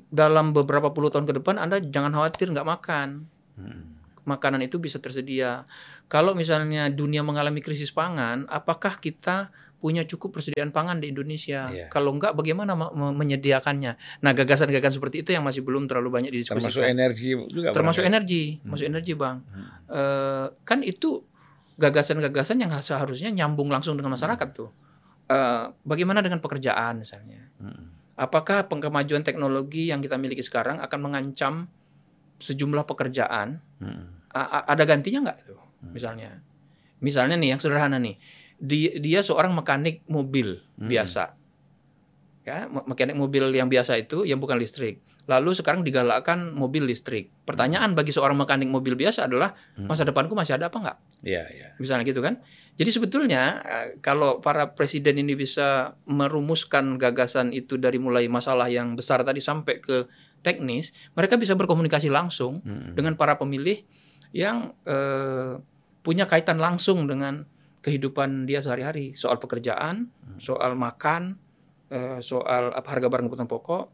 [0.07, 3.27] dalam beberapa puluh tahun ke depan Anda jangan khawatir nggak makan
[3.59, 3.81] Mm.
[4.23, 5.67] makanan itu bisa tersedia.
[6.11, 9.47] Kalau misalnya dunia mengalami krisis pangan, apakah kita
[9.79, 11.71] punya cukup persediaan pangan di Indonesia?
[11.71, 11.87] Iya.
[11.87, 14.19] Kalau enggak, bagaimana me- me- menyediakannya?
[14.19, 16.91] Nah, gagasan-gagasan seperti itu yang masih belum terlalu banyak Termasuk didiskusikan.
[16.91, 17.71] energi juga.
[17.71, 18.11] Termasuk barangkali.
[18.11, 19.37] energi, masuk energi, bang.
[19.87, 21.23] Eh, kan itu
[21.79, 24.69] gagasan-gagasan yang seharusnya nyambung langsung dengan masyarakat tuh.
[25.25, 27.39] Eh, bagaimana dengan pekerjaan misalnya?
[27.57, 27.87] Mm.
[28.19, 31.71] Apakah kemajuan teknologi yang kita miliki sekarang akan mengancam
[32.37, 34.21] sejumlah pekerjaan Mm.
[34.31, 35.91] A- ada gantinya nggak itu Hmm.
[35.91, 36.29] misalnya
[36.97, 38.15] misalnya nih yang sederhana nih
[38.57, 40.85] dia, dia seorang mekanik mobil Hmm.
[40.87, 41.33] biasa
[42.41, 47.29] ya me- mekanik mobil yang biasa itu yang bukan listrik lalu sekarang digalakkan mobil listrik
[47.43, 49.85] pertanyaan bagi seorang mekanik mobil biasa adalah Hmm.
[49.85, 51.67] masa depanku masih ada apa nggak Iya, iya.
[51.77, 52.41] misalnya gitu kan
[52.73, 58.93] jadi sebetulnya eh, kalau para presiden ini bisa merumuskan gagasan itu dari mulai masalah yang
[58.93, 60.09] besar tadi sampai ke
[60.41, 62.97] teknis mereka bisa berkomunikasi langsung Mm.
[62.97, 63.85] dengan para pemilih
[64.31, 65.59] yang eh,
[66.01, 67.45] punya kaitan langsung dengan
[67.81, 71.37] kehidupan dia sehari-hari soal pekerjaan, soal makan,
[71.89, 73.85] eh, soal apa harga barang kebutuhan pokok,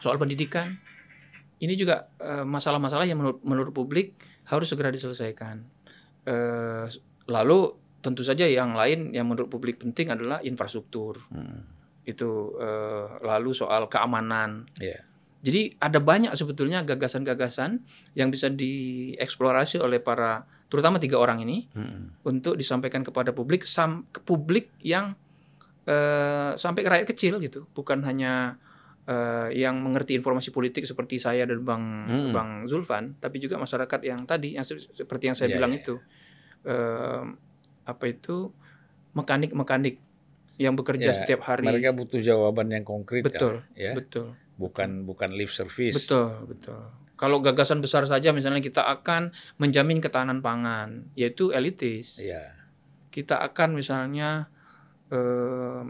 [0.00, 0.76] soal pendidikan.
[1.56, 4.12] Ini juga eh, masalah-masalah yang menurut, menurut publik
[4.46, 5.64] harus segera diselesaikan.
[6.28, 6.86] Eh,
[7.26, 7.58] lalu
[8.04, 11.18] tentu saja yang lain yang menurut publik penting adalah infrastruktur.
[11.32, 11.60] Mm.
[12.06, 15.02] Itu eh, lalu soal keamanan, Iya.
[15.46, 22.18] Jadi ada banyak sebetulnya gagasan-gagasan yang bisa dieksplorasi oleh para terutama tiga orang ini Hmm.
[22.24, 25.14] untuk disampaikan kepada publik sam ke publik yang
[25.84, 28.58] eh, sampai ke rakyat kecil gitu, bukan hanya
[29.04, 32.34] eh, yang mengerti informasi politik seperti saya dan Bang Hmm.
[32.34, 35.78] Bang Zulfan, tapi juga masyarakat yang tadi yang se- seperti yang saya Iya, bilang iya.
[35.78, 35.94] itu
[36.64, 37.22] eh,
[37.86, 38.50] apa itu
[39.12, 40.02] mekanik-mekanik
[40.56, 41.70] yang bekerja Ya, setiap hari.
[41.70, 43.94] Mereka butuh jawaban yang konkret betul, kan, ya.
[43.94, 44.34] betul.
[44.56, 45.96] Bukan bukan lip service.
[46.00, 46.80] Betul, betul.
[47.16, 52.20] Kalau gagasan besar saja misalnya kita akan menjamin ketahanan pangan, yaitu elitis.
[52.20, 52.52] Iya.
[53.08, 54.52] Kita akan misalnya
[55.08, 55.82] eh,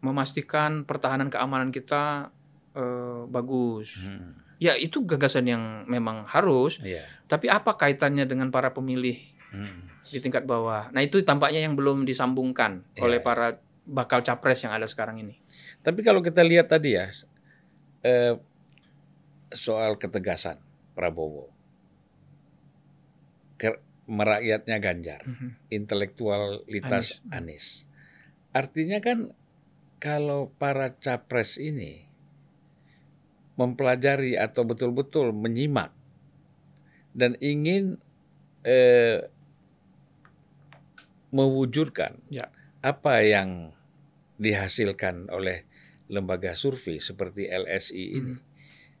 [0.00, 2.30] memastikan pertahanan keamanan kita
[2.74, 4.02] eh, bagus.
[4.06, 4.34] Hmm.
[4.58, 7.04] Ya, itu gagasan yang memang harus, Iya.
[7.26, 9.18] tapi apa kaitannya dengan para pemilih
[9.50, 9.86] Hmm.
[10.02, 10.90] di tingkat bawah?
[10.90, 15.38] Nah, itu tampaknya yang belum disambungkan Iya, oleh para bakal capres yang ada sekarang ini.
[15.84, 17.10] Tapi kalau kita lihat tadi ya
[18.04, 18.36] eh,
[19.50, 20.60] soal ketegasan
[20.92, 21.50] Prabowo,
[23.56, 25.48] ke, merakyatnya Ganjar, Mhm.
[25.72, 27.88] intelektualitas Anies.
[28.54, 29.32] Artinya kan
[29.98, 32.06] kalau para capres ini
[33.56, 35.94] mempelajari atau betul-betul menyimak
[37.14, 38.02] dan ingin
[38.66, 39.28] eh,
[41.34, 42.48] mewujudkan Ya.
[42.80, 43.74] apa yang
[44.38, 45.66] dihasilkan oleh
[46.06, 48.34] lembaga survei seperti LSI ini,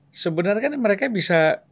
[0.08, 1.62] sebenarnya kan mereka bisa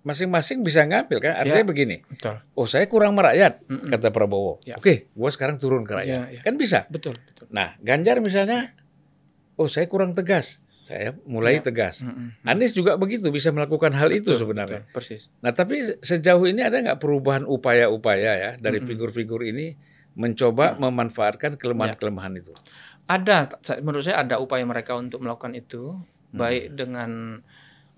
[0.00, 1.34] masing-masing bisa ngambil kan.
[1.36, 1.68] Artinya Ya.
[1.68, 2.38] begini, Betul.
[2.54, 3.90] oh saya kurang merakyat Mm-mm.
[3.90, 4.62] kata Prabowo.
[4.62, 4.78] Ya.
[4.78, 6.30] Oke, gua sekarang turun ke rakyat.
[6.30, 6.40] Ya, ya.
[6.46, 6.86] Kan bisa.
[6.86, 7.50] Betul, betul.
[7.50, 8.70] Nah, Ganjar misalnya,
[9.54, 10.62] oh saya kurang tegas.
[10.86, 11.66] Saya mulai Ya.
[11.66, 12.06] tegas.
[12.06, 12.38] Mm-mm.
[12.46, 14.86] Anies juga begitu bisa melakukan hal itu Betul, sebenarnya.
[14.86, 15.26] betul, persis.
[15.42, 19.74] Nah, tapi sejauh ini ada nggak perubahan upaya-upaya ya dari figur-figur ini
[20.14, 22.54] mencoba memanfaatkan kelemahan-kelemahan itu?
[23.06, 26.42] Ada, menurut saya ada upaya mereka untuk melakukan itu, Hmm.
[26.42, 27.10] baik dengan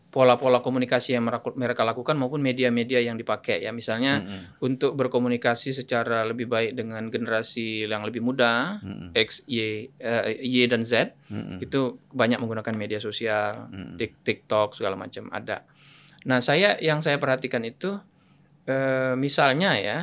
[0.09, 3.77] pola-pola komunikasi yang mereka lakukan maupun media-media yang dipakai ya.
[3.77, 4.65] Misalnya Mm-mm.
[4.65, 9.13] untuk berkomunikasi secara lebih baik dengan generasi yang lebih muda, Mm-mm.
[9.13, 11.61] X, Y, eh, Y dan Z, Mm-mm.
[11.61, 13.69] itu banyak menggunakan media sosial.
[14.01, 15.69] Tik- TikTok segala macam ada.
[16.25, 18.01] Nah, saya yang saya perhatikan itu
[18.65, 19.99] eh, misalnya ya,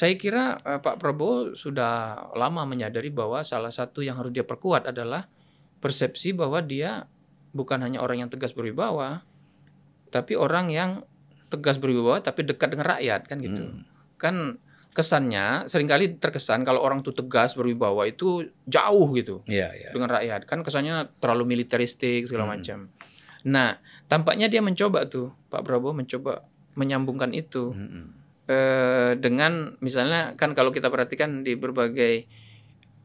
[0.00, 4.88] saya kira eh, Pak Prabowo sudah lama menyadari bahwa salah satu yang harus dia perkuat
[4.88, 5.28] adalah
[5.76, 7.04] persepsi bahwa dia
[7.52, 9.20] bukan hanya orang yang tegas berwibawa,
[10.08, 10.90] tapi orang yang
[11.52, 13.60] tegas berwibawa tapi dekat dengan rakyat kan gitu.
[13.68, 13.80] Mm.
[14.16, 14.36] Kan
[14.90, 19.90] kesannya sering kali terkesan kalau orang tuh tegas berwibawa itu jauh gitu Iya, iya.
[19.94, 22.52] dengan rakyat kan kesannya terlalu militeristik segala Hmm.
[22.58, 22.78] macam.
[23.46, 23.78] Nah,
[24.10, 26.42] tampaknya dia mencoba tuh Pak Prabowo mencoba
[26.74, 28.19] menyambungkan itu Mm-mm.
[28.50, 32.26] Eh, dengan misalnya kan kalau kita perhatikan di berbagai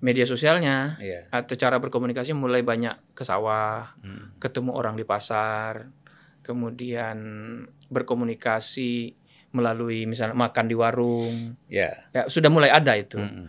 [0.01, 1.29] media sosialnya Iya.
[1.29, 4.41] atau cara berkomunikasi mulai banyak ke sawah, Mm.
[4.41, 5.85] ketemu orang di pasar,
[6.41, 7.17] kemudian
[7.87, 9.13] berkomunikasi
[9.51, 12.11] melalui misalnya makan di warung, Iya.
[12.11, 13.47] ya sudah mulai ada itu Mm-mm.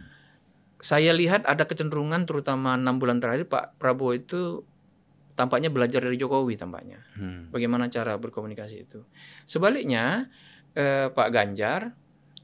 [0.79, 4.63] saya lihat ada kecenderungan terutama enam bulan terakhir Pak Prabowo itu
[5.35, 7.51] tampaknya belajar dari Jokowi tampaknya Mm.
[7.51, 9.03] bagaimana cara berkomunikasi itu.
[9.45, 10.31] Sebaliknya
[10.77, 11.97] eh, Pak Ganjar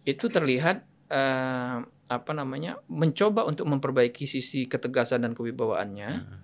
[0.02, 1.76] itu terlihat eh,
[2.08, 6.38] apa namanya mencoba untuk memperbaiki sisi ketegasan dan kewibawaannya, Mm.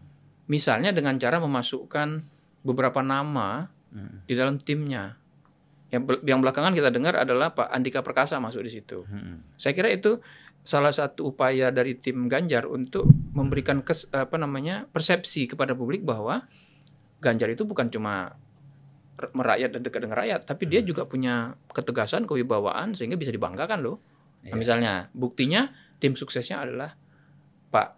[0.48, 2.24] misalnya dengan cara memasukkan
[2.64, 4.28] beberapa nama Mm.
[4.28, 5.16] di dalam timnya.
[5.88, 9.08] Yang, yang belakangan kita dengar adalah Pak Andika Perkasa masuk di situ.
[9.08, 9.56] Mm.
[9.56, 10.20] Saya kira itu
[10.60, 16.44] salah satu upaya dari tim Ganjar untuk memberikan kes, apa namanya persepsi kepada publik bahwa
[17.24, 18.36] Ganjar itu bukan cuma
[19.34, 23.98] merakyat dan dekat dengan rakyat, tapi dia juga punya ketegasan, kewibawaan sehingga bisa dibanggakan loh.
[24.46, 24.56] Nah, Iya.
[24.56, 25.66] misalnya buktinya
[25.98, 26.94] tim suksesnya adalah
[27.68, 27.88] Pak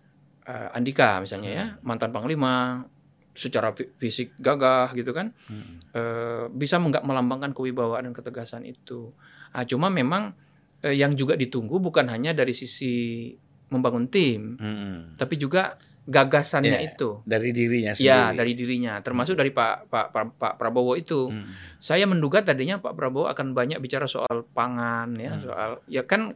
[0.40, 2.82] eh, Andika misalnya ya mantan panglima
[3.30, 5.94] secara fi- fisik gagah gitu kan Mm.
[5.94, 9.12] eh, bisa nggak melambangkan kewibawaan dan ketegasan itu.
[9.52, 10.32] Ah, cuma memang
[10.80, 13.28] eh, yang juga ditunggu bukan hanya dari sisi
[13.68, 15.20] membangun tim, Mm.
[15.20, 15.76] tapi juga
[16.10, 17.22] gagasannya Ya, itu.
[17.22, 18.10] Dari dirinya sendiri.
[18.10, 21.30] Ya, dari dirinya, termasuk dari Pak Pak Pak, Pak Prabowo itu.
[21.30, 21.46] Mm.
[21.78, 25.42] Saya menduga tadinya Pak Prabowo akan banyak bicara soal pangan ya, Hmm.
[25.46, 26.34] soal ya kan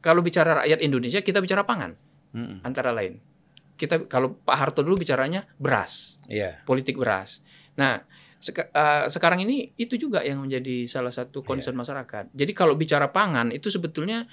[0.00, 1.92] kalau bicara rakyat Indonesia kita bicara pangan
[2.32, 2.64] Mm.
[2.64, 3.20] antara lain.
[3.76, 6.16] Kita kalau Pak Harto dulu bicaranya beras.
[6.32, 6.64] Iya.
[6.64, 7.44] politik beras.
[7.76, 8.00] Nah,
[8.40, 12.32] seka- eh, sekarang ini itu juga yang menjadi salah satu concern masyarakat.
[12.32, 14.24] Jadi kalau bicara pangan itu sebetulnya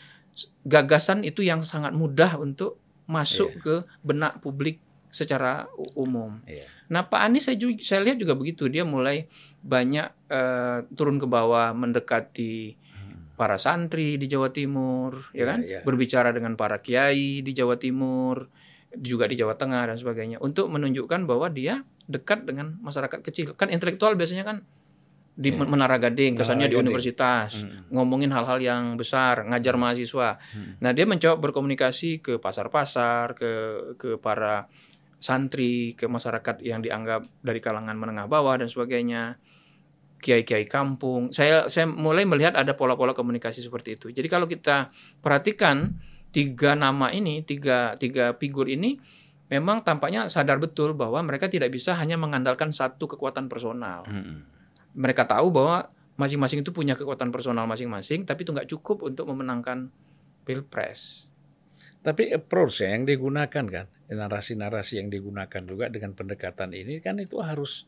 [0.63, 2.79] gagasan itu yang sangat mudah untuk
[3.09, 4.77] masuk ke benak publik
[5.09, 5.65] secara
[5.97, 6.37] umum.
[6.45, 6.69] Iya.
[6.93, 8.69] Nah, Pak Anies saya, juga, saya lihat juga begitu.
[8.69, 9.25] Dia mulai
[9.65, 13.33] banyak eh, turun ke bawah mendekati Mm.
[13.33, 15.59] para santri di Jawa Timur, ya Iya, kan?
[15.65, 15.79] iya.
[15.81, 18.51] Berbicara dengan para kiai di Jawa Timur,
[18.97, 23.53] juga di Jawa Tengah dan sebagainya untuk menunjukkan bahwa dia dekat dengan masyarakat kecil.
[23.53, 24.65] Kan intelektual biasanya kan
[25.39, 25.63] di Iya.
[25.63, 26.83] Menara Gading, kesannya di Gading.
[26.83, 27.95] universitas, Mm.
[27.95, 30.35] ngomongin hal-hal yang besar, ngajar mahasiswa.
[30.35, 30.75] Hmm.
[30.83, 33.51] Nah, dia mencoba berkomunikasi ke pasar-pasar, ke
[33.95, 34.67] ke para
[35.17, 39.39] santri, ke masyarakat yang dianggap dari kalangan menengah bawah dan sebagainya.
[40.19, 41.31] Kiai-kiai kampung.
[41.31, 44.11] Saya saya mulai melihat ada pola-pola komunikasi seperti itu.
[44.11, 44.91] Jadi kalau kita
[45.23, 45.95] perhatikan
[46.29, 48.99] tiga nama ini, tiga tiga figur ini
[49.47, 54.58] memang tampaknya sadar betul bahwa mereka tidak bisa hanya mengandalkan satu kekuatan personal Mm.
[54.93, 59.87] Mereka tahu bahwa masing-masing itu punya kekuatan personal masing-masing, tapi itu nggak cukup untuk memenangkan
[60.43, 61.31] pilpres.
[62.03, 67.87] Tapi approach yang digunakan kan, narasi-narasi yang digunakan juga dengan pendekatan ini kan itu harus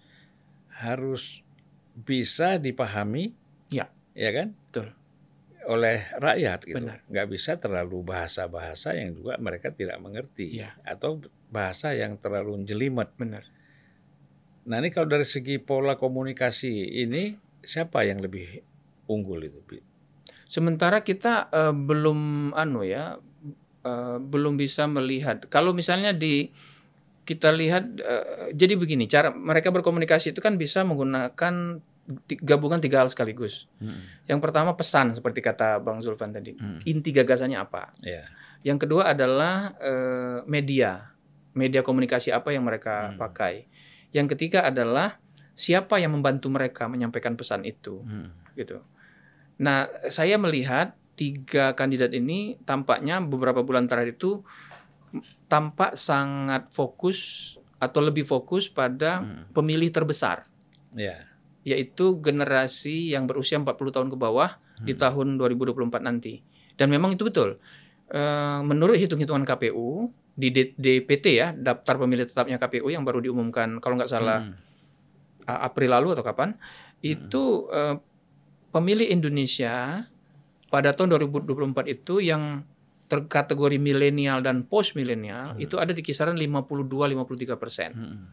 [0.79, 1.43] harus
[1.91, 3.35] bisa dipahami,
[3.71, 3.87] Ya.
[4.15, 4.87] ya kan, Betul.
[5.67, 6.79] oleh rakyat gitu.
[6.79, 7.03] Benar.
[7.07, 10.75] Nggak bisa terlalu bahasa-bahasa yang juga mereka tidak mengerti Ya.
[10.87, 11.19] atau
[11.51, 13.11] bahasa yang terlalu jelimet.
[13.19, 13.43] Benar.
[14.65, 18.61] Nah ini kalau dari segi pola komunikasi ini siapa yang lebih
[19.09, 19.59] unggul itu?
[20.45, 23.17] Sementara kita eh, belum anu ya,
[23.81, 25.47] eh, belum bisa melihat.
[25.47, 26.51] Kalau misalnya di
[27.21, 31.79] kita lihat, eh, jadi begini, cara mereka berkomunikasi itu kan bisa menggunakan
[32.43, 33.69] gabungan tiga hal sekaligus.
[34.25, 36.57] Yang pertama pesan seperti kata Bang Zulfan tadi.
[36.57, 36.81] Hmm.
[36.83, 37.93] Inti gagasannya apa?
[38.03, 38.27] Ya.
[38.61, 41.13] Yang kedua adalah eh, media,
[41.55, 43.17] media komunikasi apa yang mereka Hmm.
[43.21, 43.70] pakai.
[44.11, 45.19] Yang ketiga adalah
[45.51, 48.31] siapa yang membantu mereka menyampaikan pesan itu, Hmm.
[48.55, 48.83] gitu.
[49.61, 54.41] Nah, saya melihat tiga kandidat ini tampaknya beberapa bulan terakhir itu
[55.51, 59.43] tampak sangat fokus atau lebih fokus pada Hmm.
[59.51, 60.47] pemilih terbesar,
[60.95, 61.27] Ya.
[61.61, 65.01] yaitu generasi yang berusia 40 tahun ke bawah di Hmm.
[65.01, 66.41] tahun 2024 nanti.
[66.79, 67.61] Dan memang itu betul.
[68.11, 73.99] Eh, menurut hitung-hitungan KPU di DPT ya, daftar pemilih tetapnya KPU yang baru diumumkan kalau
[73.99, 74.55] nggak salah Hmm.
[75.41, 76.53] April lalu atau kapan,
[77.01, 77.97] itu eh,
[78.69, 80.05] pemilih Indonesia
[80.69, 82.63] pada tahun 2024 itu yang
[83.11, 87.89] terkategori milenial dan post milenial itu ada di kisaran 52-53 persen.
[87.91, 88.23] Hmm.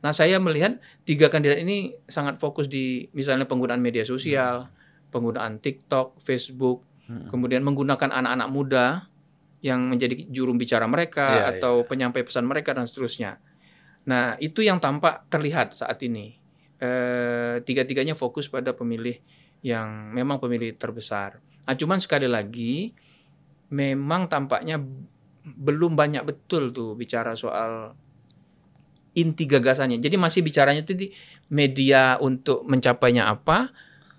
[0.00, 4.72] Nah, saya melihat tiga kandidat ini sangat fokus di misalnya penggunaan media sosial,
[5.12, 7.28] penggunaan TikTok, Facebook, Hmm.
[7.28, 8.84] kemudian menggunakan anak-anak muda
[9.64, 13.40] yang menjadi juru bicara mereka Iya, atau penyampai pesan mereka dan seterusnya.
[14.04, 16.36] Nah, itu yang tampak terlihat saat ini.
[16.76, 19.16] Eh, tiga-tiganya fokus pada pemilih
[19.64, 21.40] yang memang pemilih terbesar.
[21.64, 22.92] Nah, cuman sekali lagi,
[23.72, 24.76] memang tampaknya
[25.44, 27.96] belum banyak betul tuh bicara soal
[29.16, 29.96] inti gagasannya.
[29.96, 31.08] Jadi masih bicaranya itu di
[31.48, 33.72] media untuk mencapainya apa,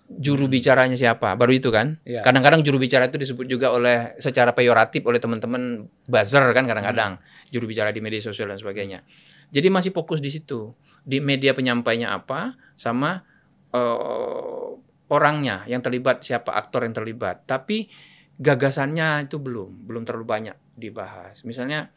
[0.05, 1.97] juru bicaranya siapa, baru itu kan.
[2.05, 2.21] Ya.
[2.21, 7.17] Kadang-kadang juru bicara itu disebut juga oleh secara peyoratif oleh teman-teman buzzer kan kadang-kadang
[7.49, 9.01] juru bicara di media sosial dan sebagainya.
[9.49, 13.25] Jadi masih fokus di situ di media penyampainya apa sama
[13.73, 14.69] eh,
[15.09, 17.49] orangnya yang terlibat siapa aktor yang terlibat.
[17.49, 17.89] Tapi
[18.37, 21.41] gagasannya itu belum belum terlalu banyak dibahas.
[21.49, 21.89] Misalnya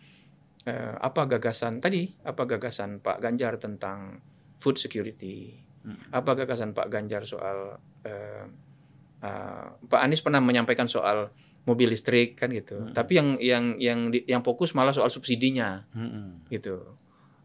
[0.64, 4.24] eh, apa gagasan tadi apa gagasan Pak Ganjar tentang
[4.56, 5.67] food security Hmm.
[6.10, 8.44] Apa gagasan Pak Ganjar soal eh,
[9.20, 11.30] eh, Pak Anies pernah menyampaikan soal
[11.64, 12.92] mobil listrik kan gitu Hmm.
[12.92, 16.44] tapi yang yang yang di- yang fokus malah soal subsidinya Hmm.
[16.48, 16.96] gitu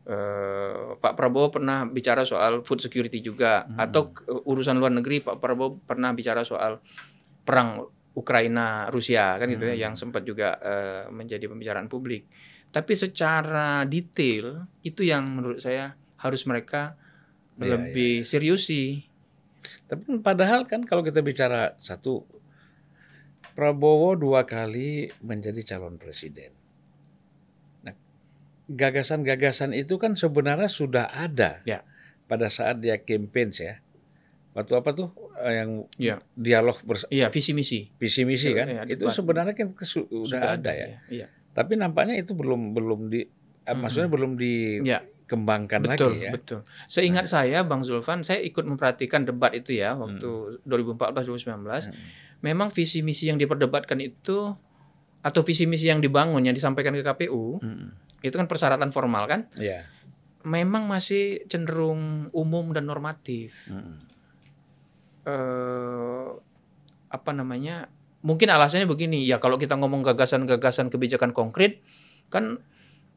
[0.04, 3.80] Eh, Pak Prabowo pernah bicara soal food security juga Hmm.
[3.80, 4.12] atau
[4.44, 6.84] urusan luar negeri Pak Prabowo pernah bicara soal
[7.40, 7.80] perang
[8.12, 9.80] Ukraina Rusia kan gitu ya Hmm.
[9.82, 12.28] yang sempat juga eh, menjadi pembicaraan publik
[12.68, 17.00] tapi secara detail itu yang menurut saya harus mereka
[17.62, 19.06] Iya, lebih seriusi
[19.86, 22.26] Tapi kan padahal kan kalau kita bicara satu,
[23.54, 26.50] Prabowo dua kali menjadi calon presiden.
[27.86, 27.94] Nah,
[28.66, 31.86] gagasan-gagasan itu kan sebenarnya sudah ada Ya.
[32.26, 33.78] pada saat dia campaign ya.
[34.58, 35.14] Waktu apa tuh
[35.46, 36.16] eh, yang Ya.
[36.34, 38.66] dialog bersama iya visi misi visi misi kan?
[38.70, 40.98] Ya, itu sebenarnya kan sudah, ada ya.
[41.08, 43.22] iya Tapi nampaknya itu belum belum di
[43.70, 43.78] Mhm.
[43.78, 44.34] maksudnya belum
[45.24, 46.32] dikembangkan betul lagi ya.
[46.32, 51.96] betul seingat saya Bang Zulfan saya ikut memperhatikan debat itu ya waktu 2014 2019 Hmm.
[52.40, 54.52] memang visi misi yang diperdebatkan itu
[55.20, 57.96] atau visi misi yang dibangun yang disampaikan ke KPU Hmm.
[58.20, 59.88] itu kan persyaratan formal kan Ya.
[60.44, 64.04] memang masih cenderung umum dan normatif Hmm.
[65.24, 66.28] eh,
[67.08, 67.88] apa namanya
[68.20, 71.80] mungkin alasannya begini ya kalau kita ngomong gagasan-gagasan kebijakan konkret
[72.28, 72.60] kan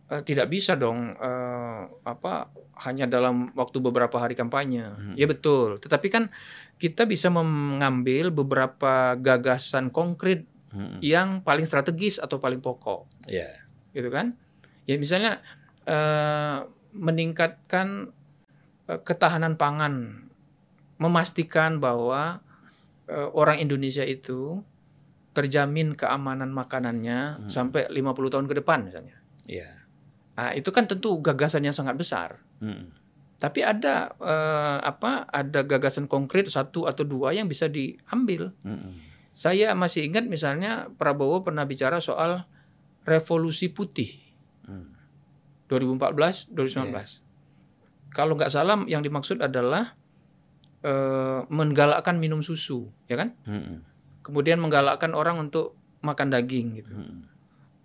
[0.06, 2.50] eh, tidak bisa dong eh, apa
[2.82, 5.14] hanya dalam waktu beberapa hari kampanye Hmm.
[5.14, 6.24] ya betul tetapi kan
[6.76, 11.00] kita bisa mengambil beberapa gagasan konkret Hmm.
[11.00, 13.48] yang paling strategis atau paling pokok Ya.
[13.90, 14.36] gitu kan
[14.84, 15.40] ya misalnya
[15.82, 16.58] eh,
[16.92, 18.10] meningkatkan
[18.84, 20.26] eh, ketahanan pangan
[20.96, 22.40] memastikan bahwa
[23.06, 24.60] eh, orang Indonesia itu
[25.30, 27.48] terjamin keamanan makanannya Hmm.
[27.48, 29.16] sampai 50 tahun ke depan misalnya.
[29.46, 29.85] Iya.
[30.36, 32.44] Nah, itu kan tentu gagasan yang sangat besar.
[32.60, 32.92] Mm.
[33.40, 35.24] Tapi ada eh, apa?
[35.28, 38.52] Ada gagasan konkret satu atau dua yang bisa diambil.
[38.60, 39.00] Mm.
[39.32, 42.44] Saya masih ingat misalnya Prabowo pernah bicara soal
[43.08, 44.24] revolusi putih
[44.66, 44.98] Mm.
[45.70, 47.22] 2014 2019.
[48.10, 49.94] Kalau nggak salah yang dimaksud adalah
[50.82, 53.38] eh, menggalakkan minum susu, ya kan?
[53.46, 53.86] Mm.
[54.26, 56.94] Kemudian menggalakkan orang untuk makan daging gitu.
[56.98, 57.30] Mm.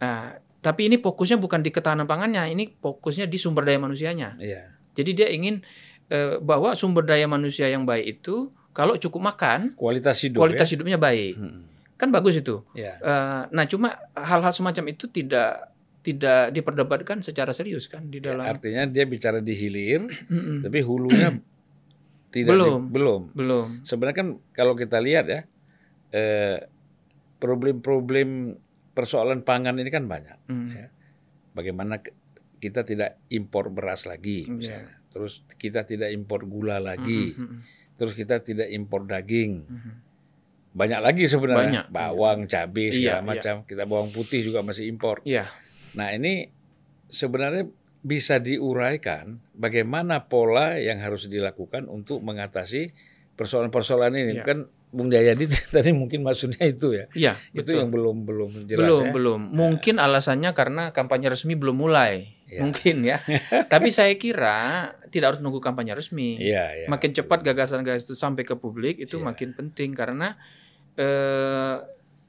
[0.01, 4.37] Nah, tapi ini fokusnya bukan di ketahanan pangannya, ini fokusnya di sumber daya manusianya.
[4.37, 4.77] Iya.
[4.93, 5.65] Jadi dia ingin
[6.07, 10.39] eh, bahwa sumber daya manusia yang baik itu kalau cukup makan, Kualitas hidup.
[10.39, 10.77] kualitas ya?
[10.77, 11.35] hidupnya baik.
[11.35, 11.61] Mm.
[11.97, 12.61] Kan bagus itu.
[12.71, 12.93] Iya.
[12.97, 15.69] Eh, nah, cuma hal-hal semacam itu tidak
[16.01, 20.09] tidak diperdebatkan secara serius kan di Ya, dalam artinya dia bicara di hilir,
[20.61, 21.29] tapi hulunya
[22.33, 22.81] tidak di- Belum.
[22.87, 23.21] belum.
[23.33, 23.67] belum.
[23.81, 25.41] Sebenarnya kan kalau kita lihat ya,
[26.09, 26.57] eh,
[27.37, 28.57] problem-problem
[28.91, 30.37] persoalan pangan ini kan banyak.
[30.47, 30.67] Mm.
[30.71, 30.87] Ya.
[31.51, 31.99] Bagaimana
[32.61, 34.53] kita tidak impor beras lagi, Iya.
[34.53, 34.95] misalnya.
[35.11, 37.35] Terus kita tidak impor gula lagi.
[37.35, 37.59] Mm, mm, mm,
[37.99, 39.53] Terus kita tidak impor daging.
[39.67, 39.93] mm.
[40.71, 41.83] Banyak lagi sebenarnya.
[41.83, 41.85] Banyak.
[41.91, 43.27] Bawang, cabai, segala Iya, iya.
[43.27, 43.55] macam.
[43.67, 45.19] Kita bawang putih juga masih impor.
[45.27, 45.51] Iya.
[45.99, 46.47] Nah ini
[47.11, 47.67] sebenarnya
[48.01, 52.95] bisa diuraikan bagaimana pola yang harus dilakukan untuk mengatasi
[53.35, 54.33] persoalan-persoalan ini.
[54.39, 54.43] Iya.
[54.47, 57.07] Kan Bung Jayadi tadi mungkin maksudnya itu ya.
[57.15, 57.79] Iya, Itu betul.
[57.79, 59.11] yang belum belum jelas belum, ya.
[59.15, 59.41] belum.
[59.55, 62.27] Mungkin alasannya karena kampanye resmi belum mulai.
[62.51, 62.59] Iya.
[62.59, 63.17] Mungkin ya.
[63.73, 66.35] Tapi saya kira tidak harus nunggu kampanye resmi.
[66.37, 66.87] Iya, iya.
[66.91, 69.31] Makin cepat gagasan-gagasan itu sampai ke publik itu Iya.
[69.31, 70.35] makin penting karena
[70.95, 71.75] eh,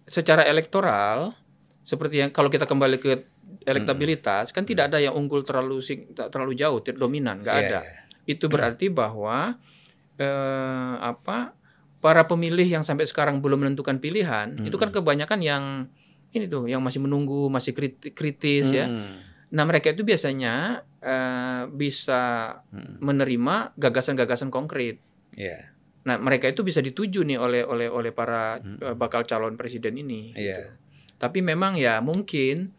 [0.07, 1.35] secara elektoral
[1.83, 3.27] seperti yang kalau kita kembali ke
[3.67, 7.81] elektabilitas kan tidak ada yang unggul terlalu sing- terlalu jauh, dominan, nggak Iya, ada.
[7.83, 7.99] iya.
[8.23, 9.59] Itu berarti bahwa
[10.15, 11.59] eh, apa
[12.03, 15.65] para pemilih yang sampai sekarang belum menentukan pilihan itu kan kebanyakan yang
[16.33, 18.85] ini tuh yang masih menunggu, masih kriti- kritis ya.
[18.85, 19.23] Hmm.
[19.53, 22.23] Nah mereka itu biasanya eh, bisa
[22.69, 22.99] Hmm.
[22.99, 24.99] menerima gagasan-gagasan konkret.
[25.33, 25.71] Iya.
[26.03, 28.81] Nah mereka itu bisa dituju nih oleh oleh oleh para Hmm.
[28.81, 30.33] eh, bakal calon presiden ini.
[30.33, 30.59] Iya.
[30.59, 30.69] gitu.
[31.19, 32.75] Tapi memang ya mungkin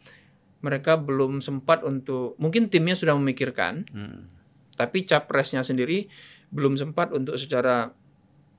[0.59, 4.27] mereka belum sempat untuk mungkin timnya sudah memikirkan, Hmm.
[4.73, 6.07] tapi capresnya sendiri
[6.49, 7.91] belum sempat untuk secara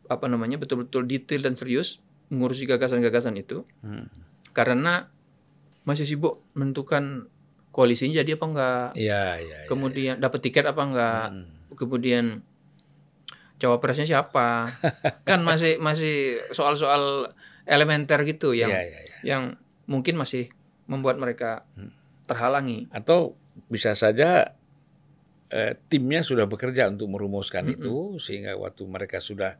[0.06, 4.08] apa namanya betul-betul detail dan serius mengurusi gagasan-gagasan itu Hmm.
[4.52, 5.08] karena
[5.84, 7.28] masih sibuk menentukan
[7.68, 9.36] koalisinya jadi apa enggak, iya.
[9.36, 9.58] iya.
[9.66, 11.46] kemudian dapat tiket apa enggak, Hmm.
[11.74, 12.24] kemudian
[13.56, 14.68] cawapresnya siapa,
[15.28, 17.30] kan masih masih soal-soal
[17.64, 19.16] elementer gitu yang Iya, iya, iya.
[19.24, 19.42] yang
[19.86, 20.50] mungkin masih
[20.86, 21.92] membuat mereka Hmm.
[22.24, 22.88] terhalangi.
[22.90, 23.36] Atau
[23.68, 24.56] bisa saja
[25.50, 27.74] eh, timnya sudah bekerja untuk merumuskan Mm-mm.
[27.78, 29.54] itu sehingga waktu mereka sudah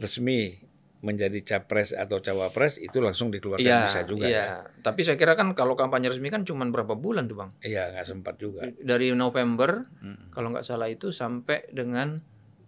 [0.00, 0.56] resmi
[1.00, 4.44] menjadi capres atau cawapres itu langsung dikeluarkan Iya, bisa juga iya.
[4.44, 4.56] ya.
[4.80, 7.50] Tapi saya kira kan kalau kampanye resmi kan cuma berapa bulan tuh bang?
[7.62, 8.68] Iya nggak sempat juga.
[8.68, 10.28] Dari November Mm.
[10.28, 12.20] kalau nggak salah itu sampai dengan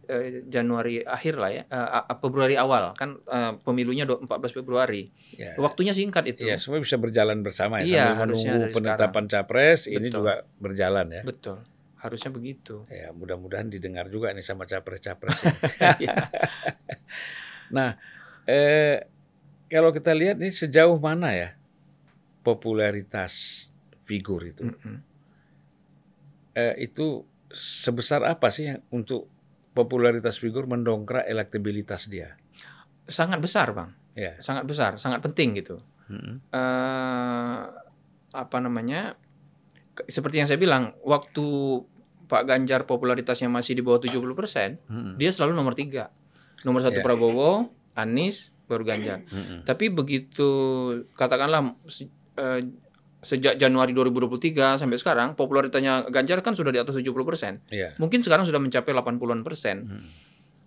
[0.02, 5.06] eh, Januari akhir lah ya, eh, Februari awal kan eh, pemilunya do- 14 Februari.
[5.36, 5.54] Ya.
[5.54, 6.42] Waktunya singkat itu.
[6.42, 10.24] Iya, semua bisa berjalan bersama ya Iya, sambil menunggu penetapan capres ini Betul.
[10.24, 11.22] juga berjalan ya.
[11.22, 11.62] Betul.
[12.03, 12.82] Harusnya begitu.
[12.90, 15.38] Ya, mudah-mudahan didengar juga nih sama capres-capres.
[16.03, 16.26] Iya.
[17.76, 17.94] nah,
[18.42, 19.07] eh
[19.70, 21.55] kalau kita lihat nih sejauh mana ya
[22.42, 23.70] popularitas
[24.03, 24.66] figur itu?
[24.66, 24.98] Mm-mm.
[26.59, 27.22] Eh, itu
[27.55, 29.30] sebesar apa sih yang untuk
[29.72, 32.34] popularitas figur mendongkrak elektabilitas dia?
[33.07, 33.94] Sangat besar bang.
[34.18, 34.34] Ya.
[34.42, 35.78] Sangat besar, sangat penting gitu.
[36.11, 36.42] Mm-mm.
[36.50, 37.62] eh
[38.32, 39.14] apa namanya
[40.09, 41.44] seperti yang saya bilang waktu
[42.32, 45.14] Pak Ganjar popularitasnya masih di bawah 70 persen Mm-mm.
[45.14, 46.08] dia selalu nomor tiga
[46.62, 47.04] nomor satu Ya.
[47.04, 49.62] Prabowo Anies baru Ganjar Mm-mm.
[49.62, 50.48] tapi begitu
[51.12, 52.64] katakanlah se- eh,
[53.20, 57.92] sejak Januari 2023 sampai sekarang popularitasnya Ganjar kan sudah di atas 70 persen Iya.
[57.96, 60.04] mungkin sekarang sudah mencapai 80-an persen Mm.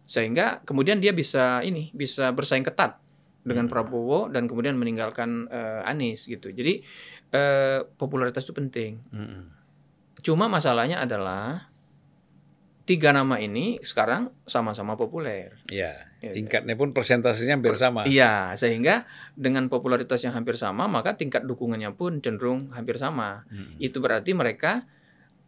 [0.05, 3.01] sehingga kemudian dia bisa ini bisa bersaing ketat
[3.41, 6.49] dengan Prabowo dan kemudian meninggalkan eh, Anies gitu.
[6.49, 6.81] Jadi
[7.27, 9.01] eh, popularitas itu penting.
[9.07, 9.41] Mm-mm.
[10.25, 11.69] Cuma masalahnya adalah
[12.85, 15.53] tiga nama ini sekarang sama-sama populer.
[15.69, 16.09] Iya.
[16.21, 16.33] Iya.
[16.33, 18.05] Tingkatnya pun persentasenya hampir sama.
[18.05, 19.05] Iya, sehingga
[19.37, 23.45] dengan popularitas yang hampir sama, maka tingkat dukungannya pun cenderung hampir sama.
[23.49, 23.77] Mm.
[23.77, 24.85] Itu berarti mereka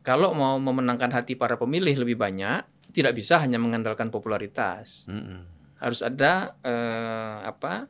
[0.01, 5.09] kalau mau memenangkan hati para pemilih lebih banyak, tidak bisa hanya mengandalkan popularitas.
[5.09, 5.57] Mm-mm.
[5.77, 7.85] harus ada eh, apa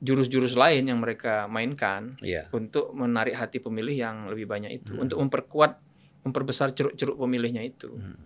[0.00, 2.48] jurus-jurus lain yang mereka mainkan Iya.
[2.48, 5.04] untuk menarik hati pemilih yang lebih banyak itu Hmm.
[5.04, 5.76] untuk memperkuat
[6.22, 8.16] memperbesar ceruk-ceruk pemilihnya itu Hmm.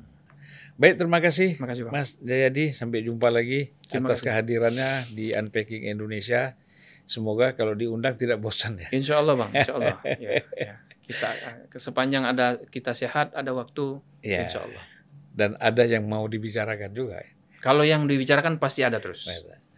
[0.74, 1.94] Baik, terima kasih Terima kasih Bang.
[1.94, 2.74] Mas Jayadi.
[2.74, 4.34] Sampai jumpa lagi Terima atas kasih.
[4.34, 6.58] kehadirannya di Unpacking Indonesia.
[7.04, 8.90] Semoga kalau diundang tidak bosan ya.
[8.90, 9.96] Insya Allah bang, Insya Allah.
[10.18, 10.74] ya, ya.
[10.98, 14.42] Kita eh, sepanjang ada kita sehat, ada waktu, Ya.
[14.42, 14.82] Insya Allah.
[15.30, 17.22] Dan ada yang mau dibicarakan juga.
[17.22, 17.30] Ya.
[17.62, 19.30] Kalau yang dibicarakan pasti ada terus.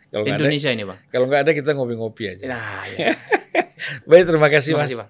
[0.09, 0.99] Kalau nggak ada, Indonesia ini bang.
[1.11, 2.45] kalau nggak ada kita ngopi-ngopi aja.
[2.49, 3.13] Nah, ya.
[4.09, 4.89] Baik, terima kasih Terima Mas.
[4.89, 5.09] kasih bang.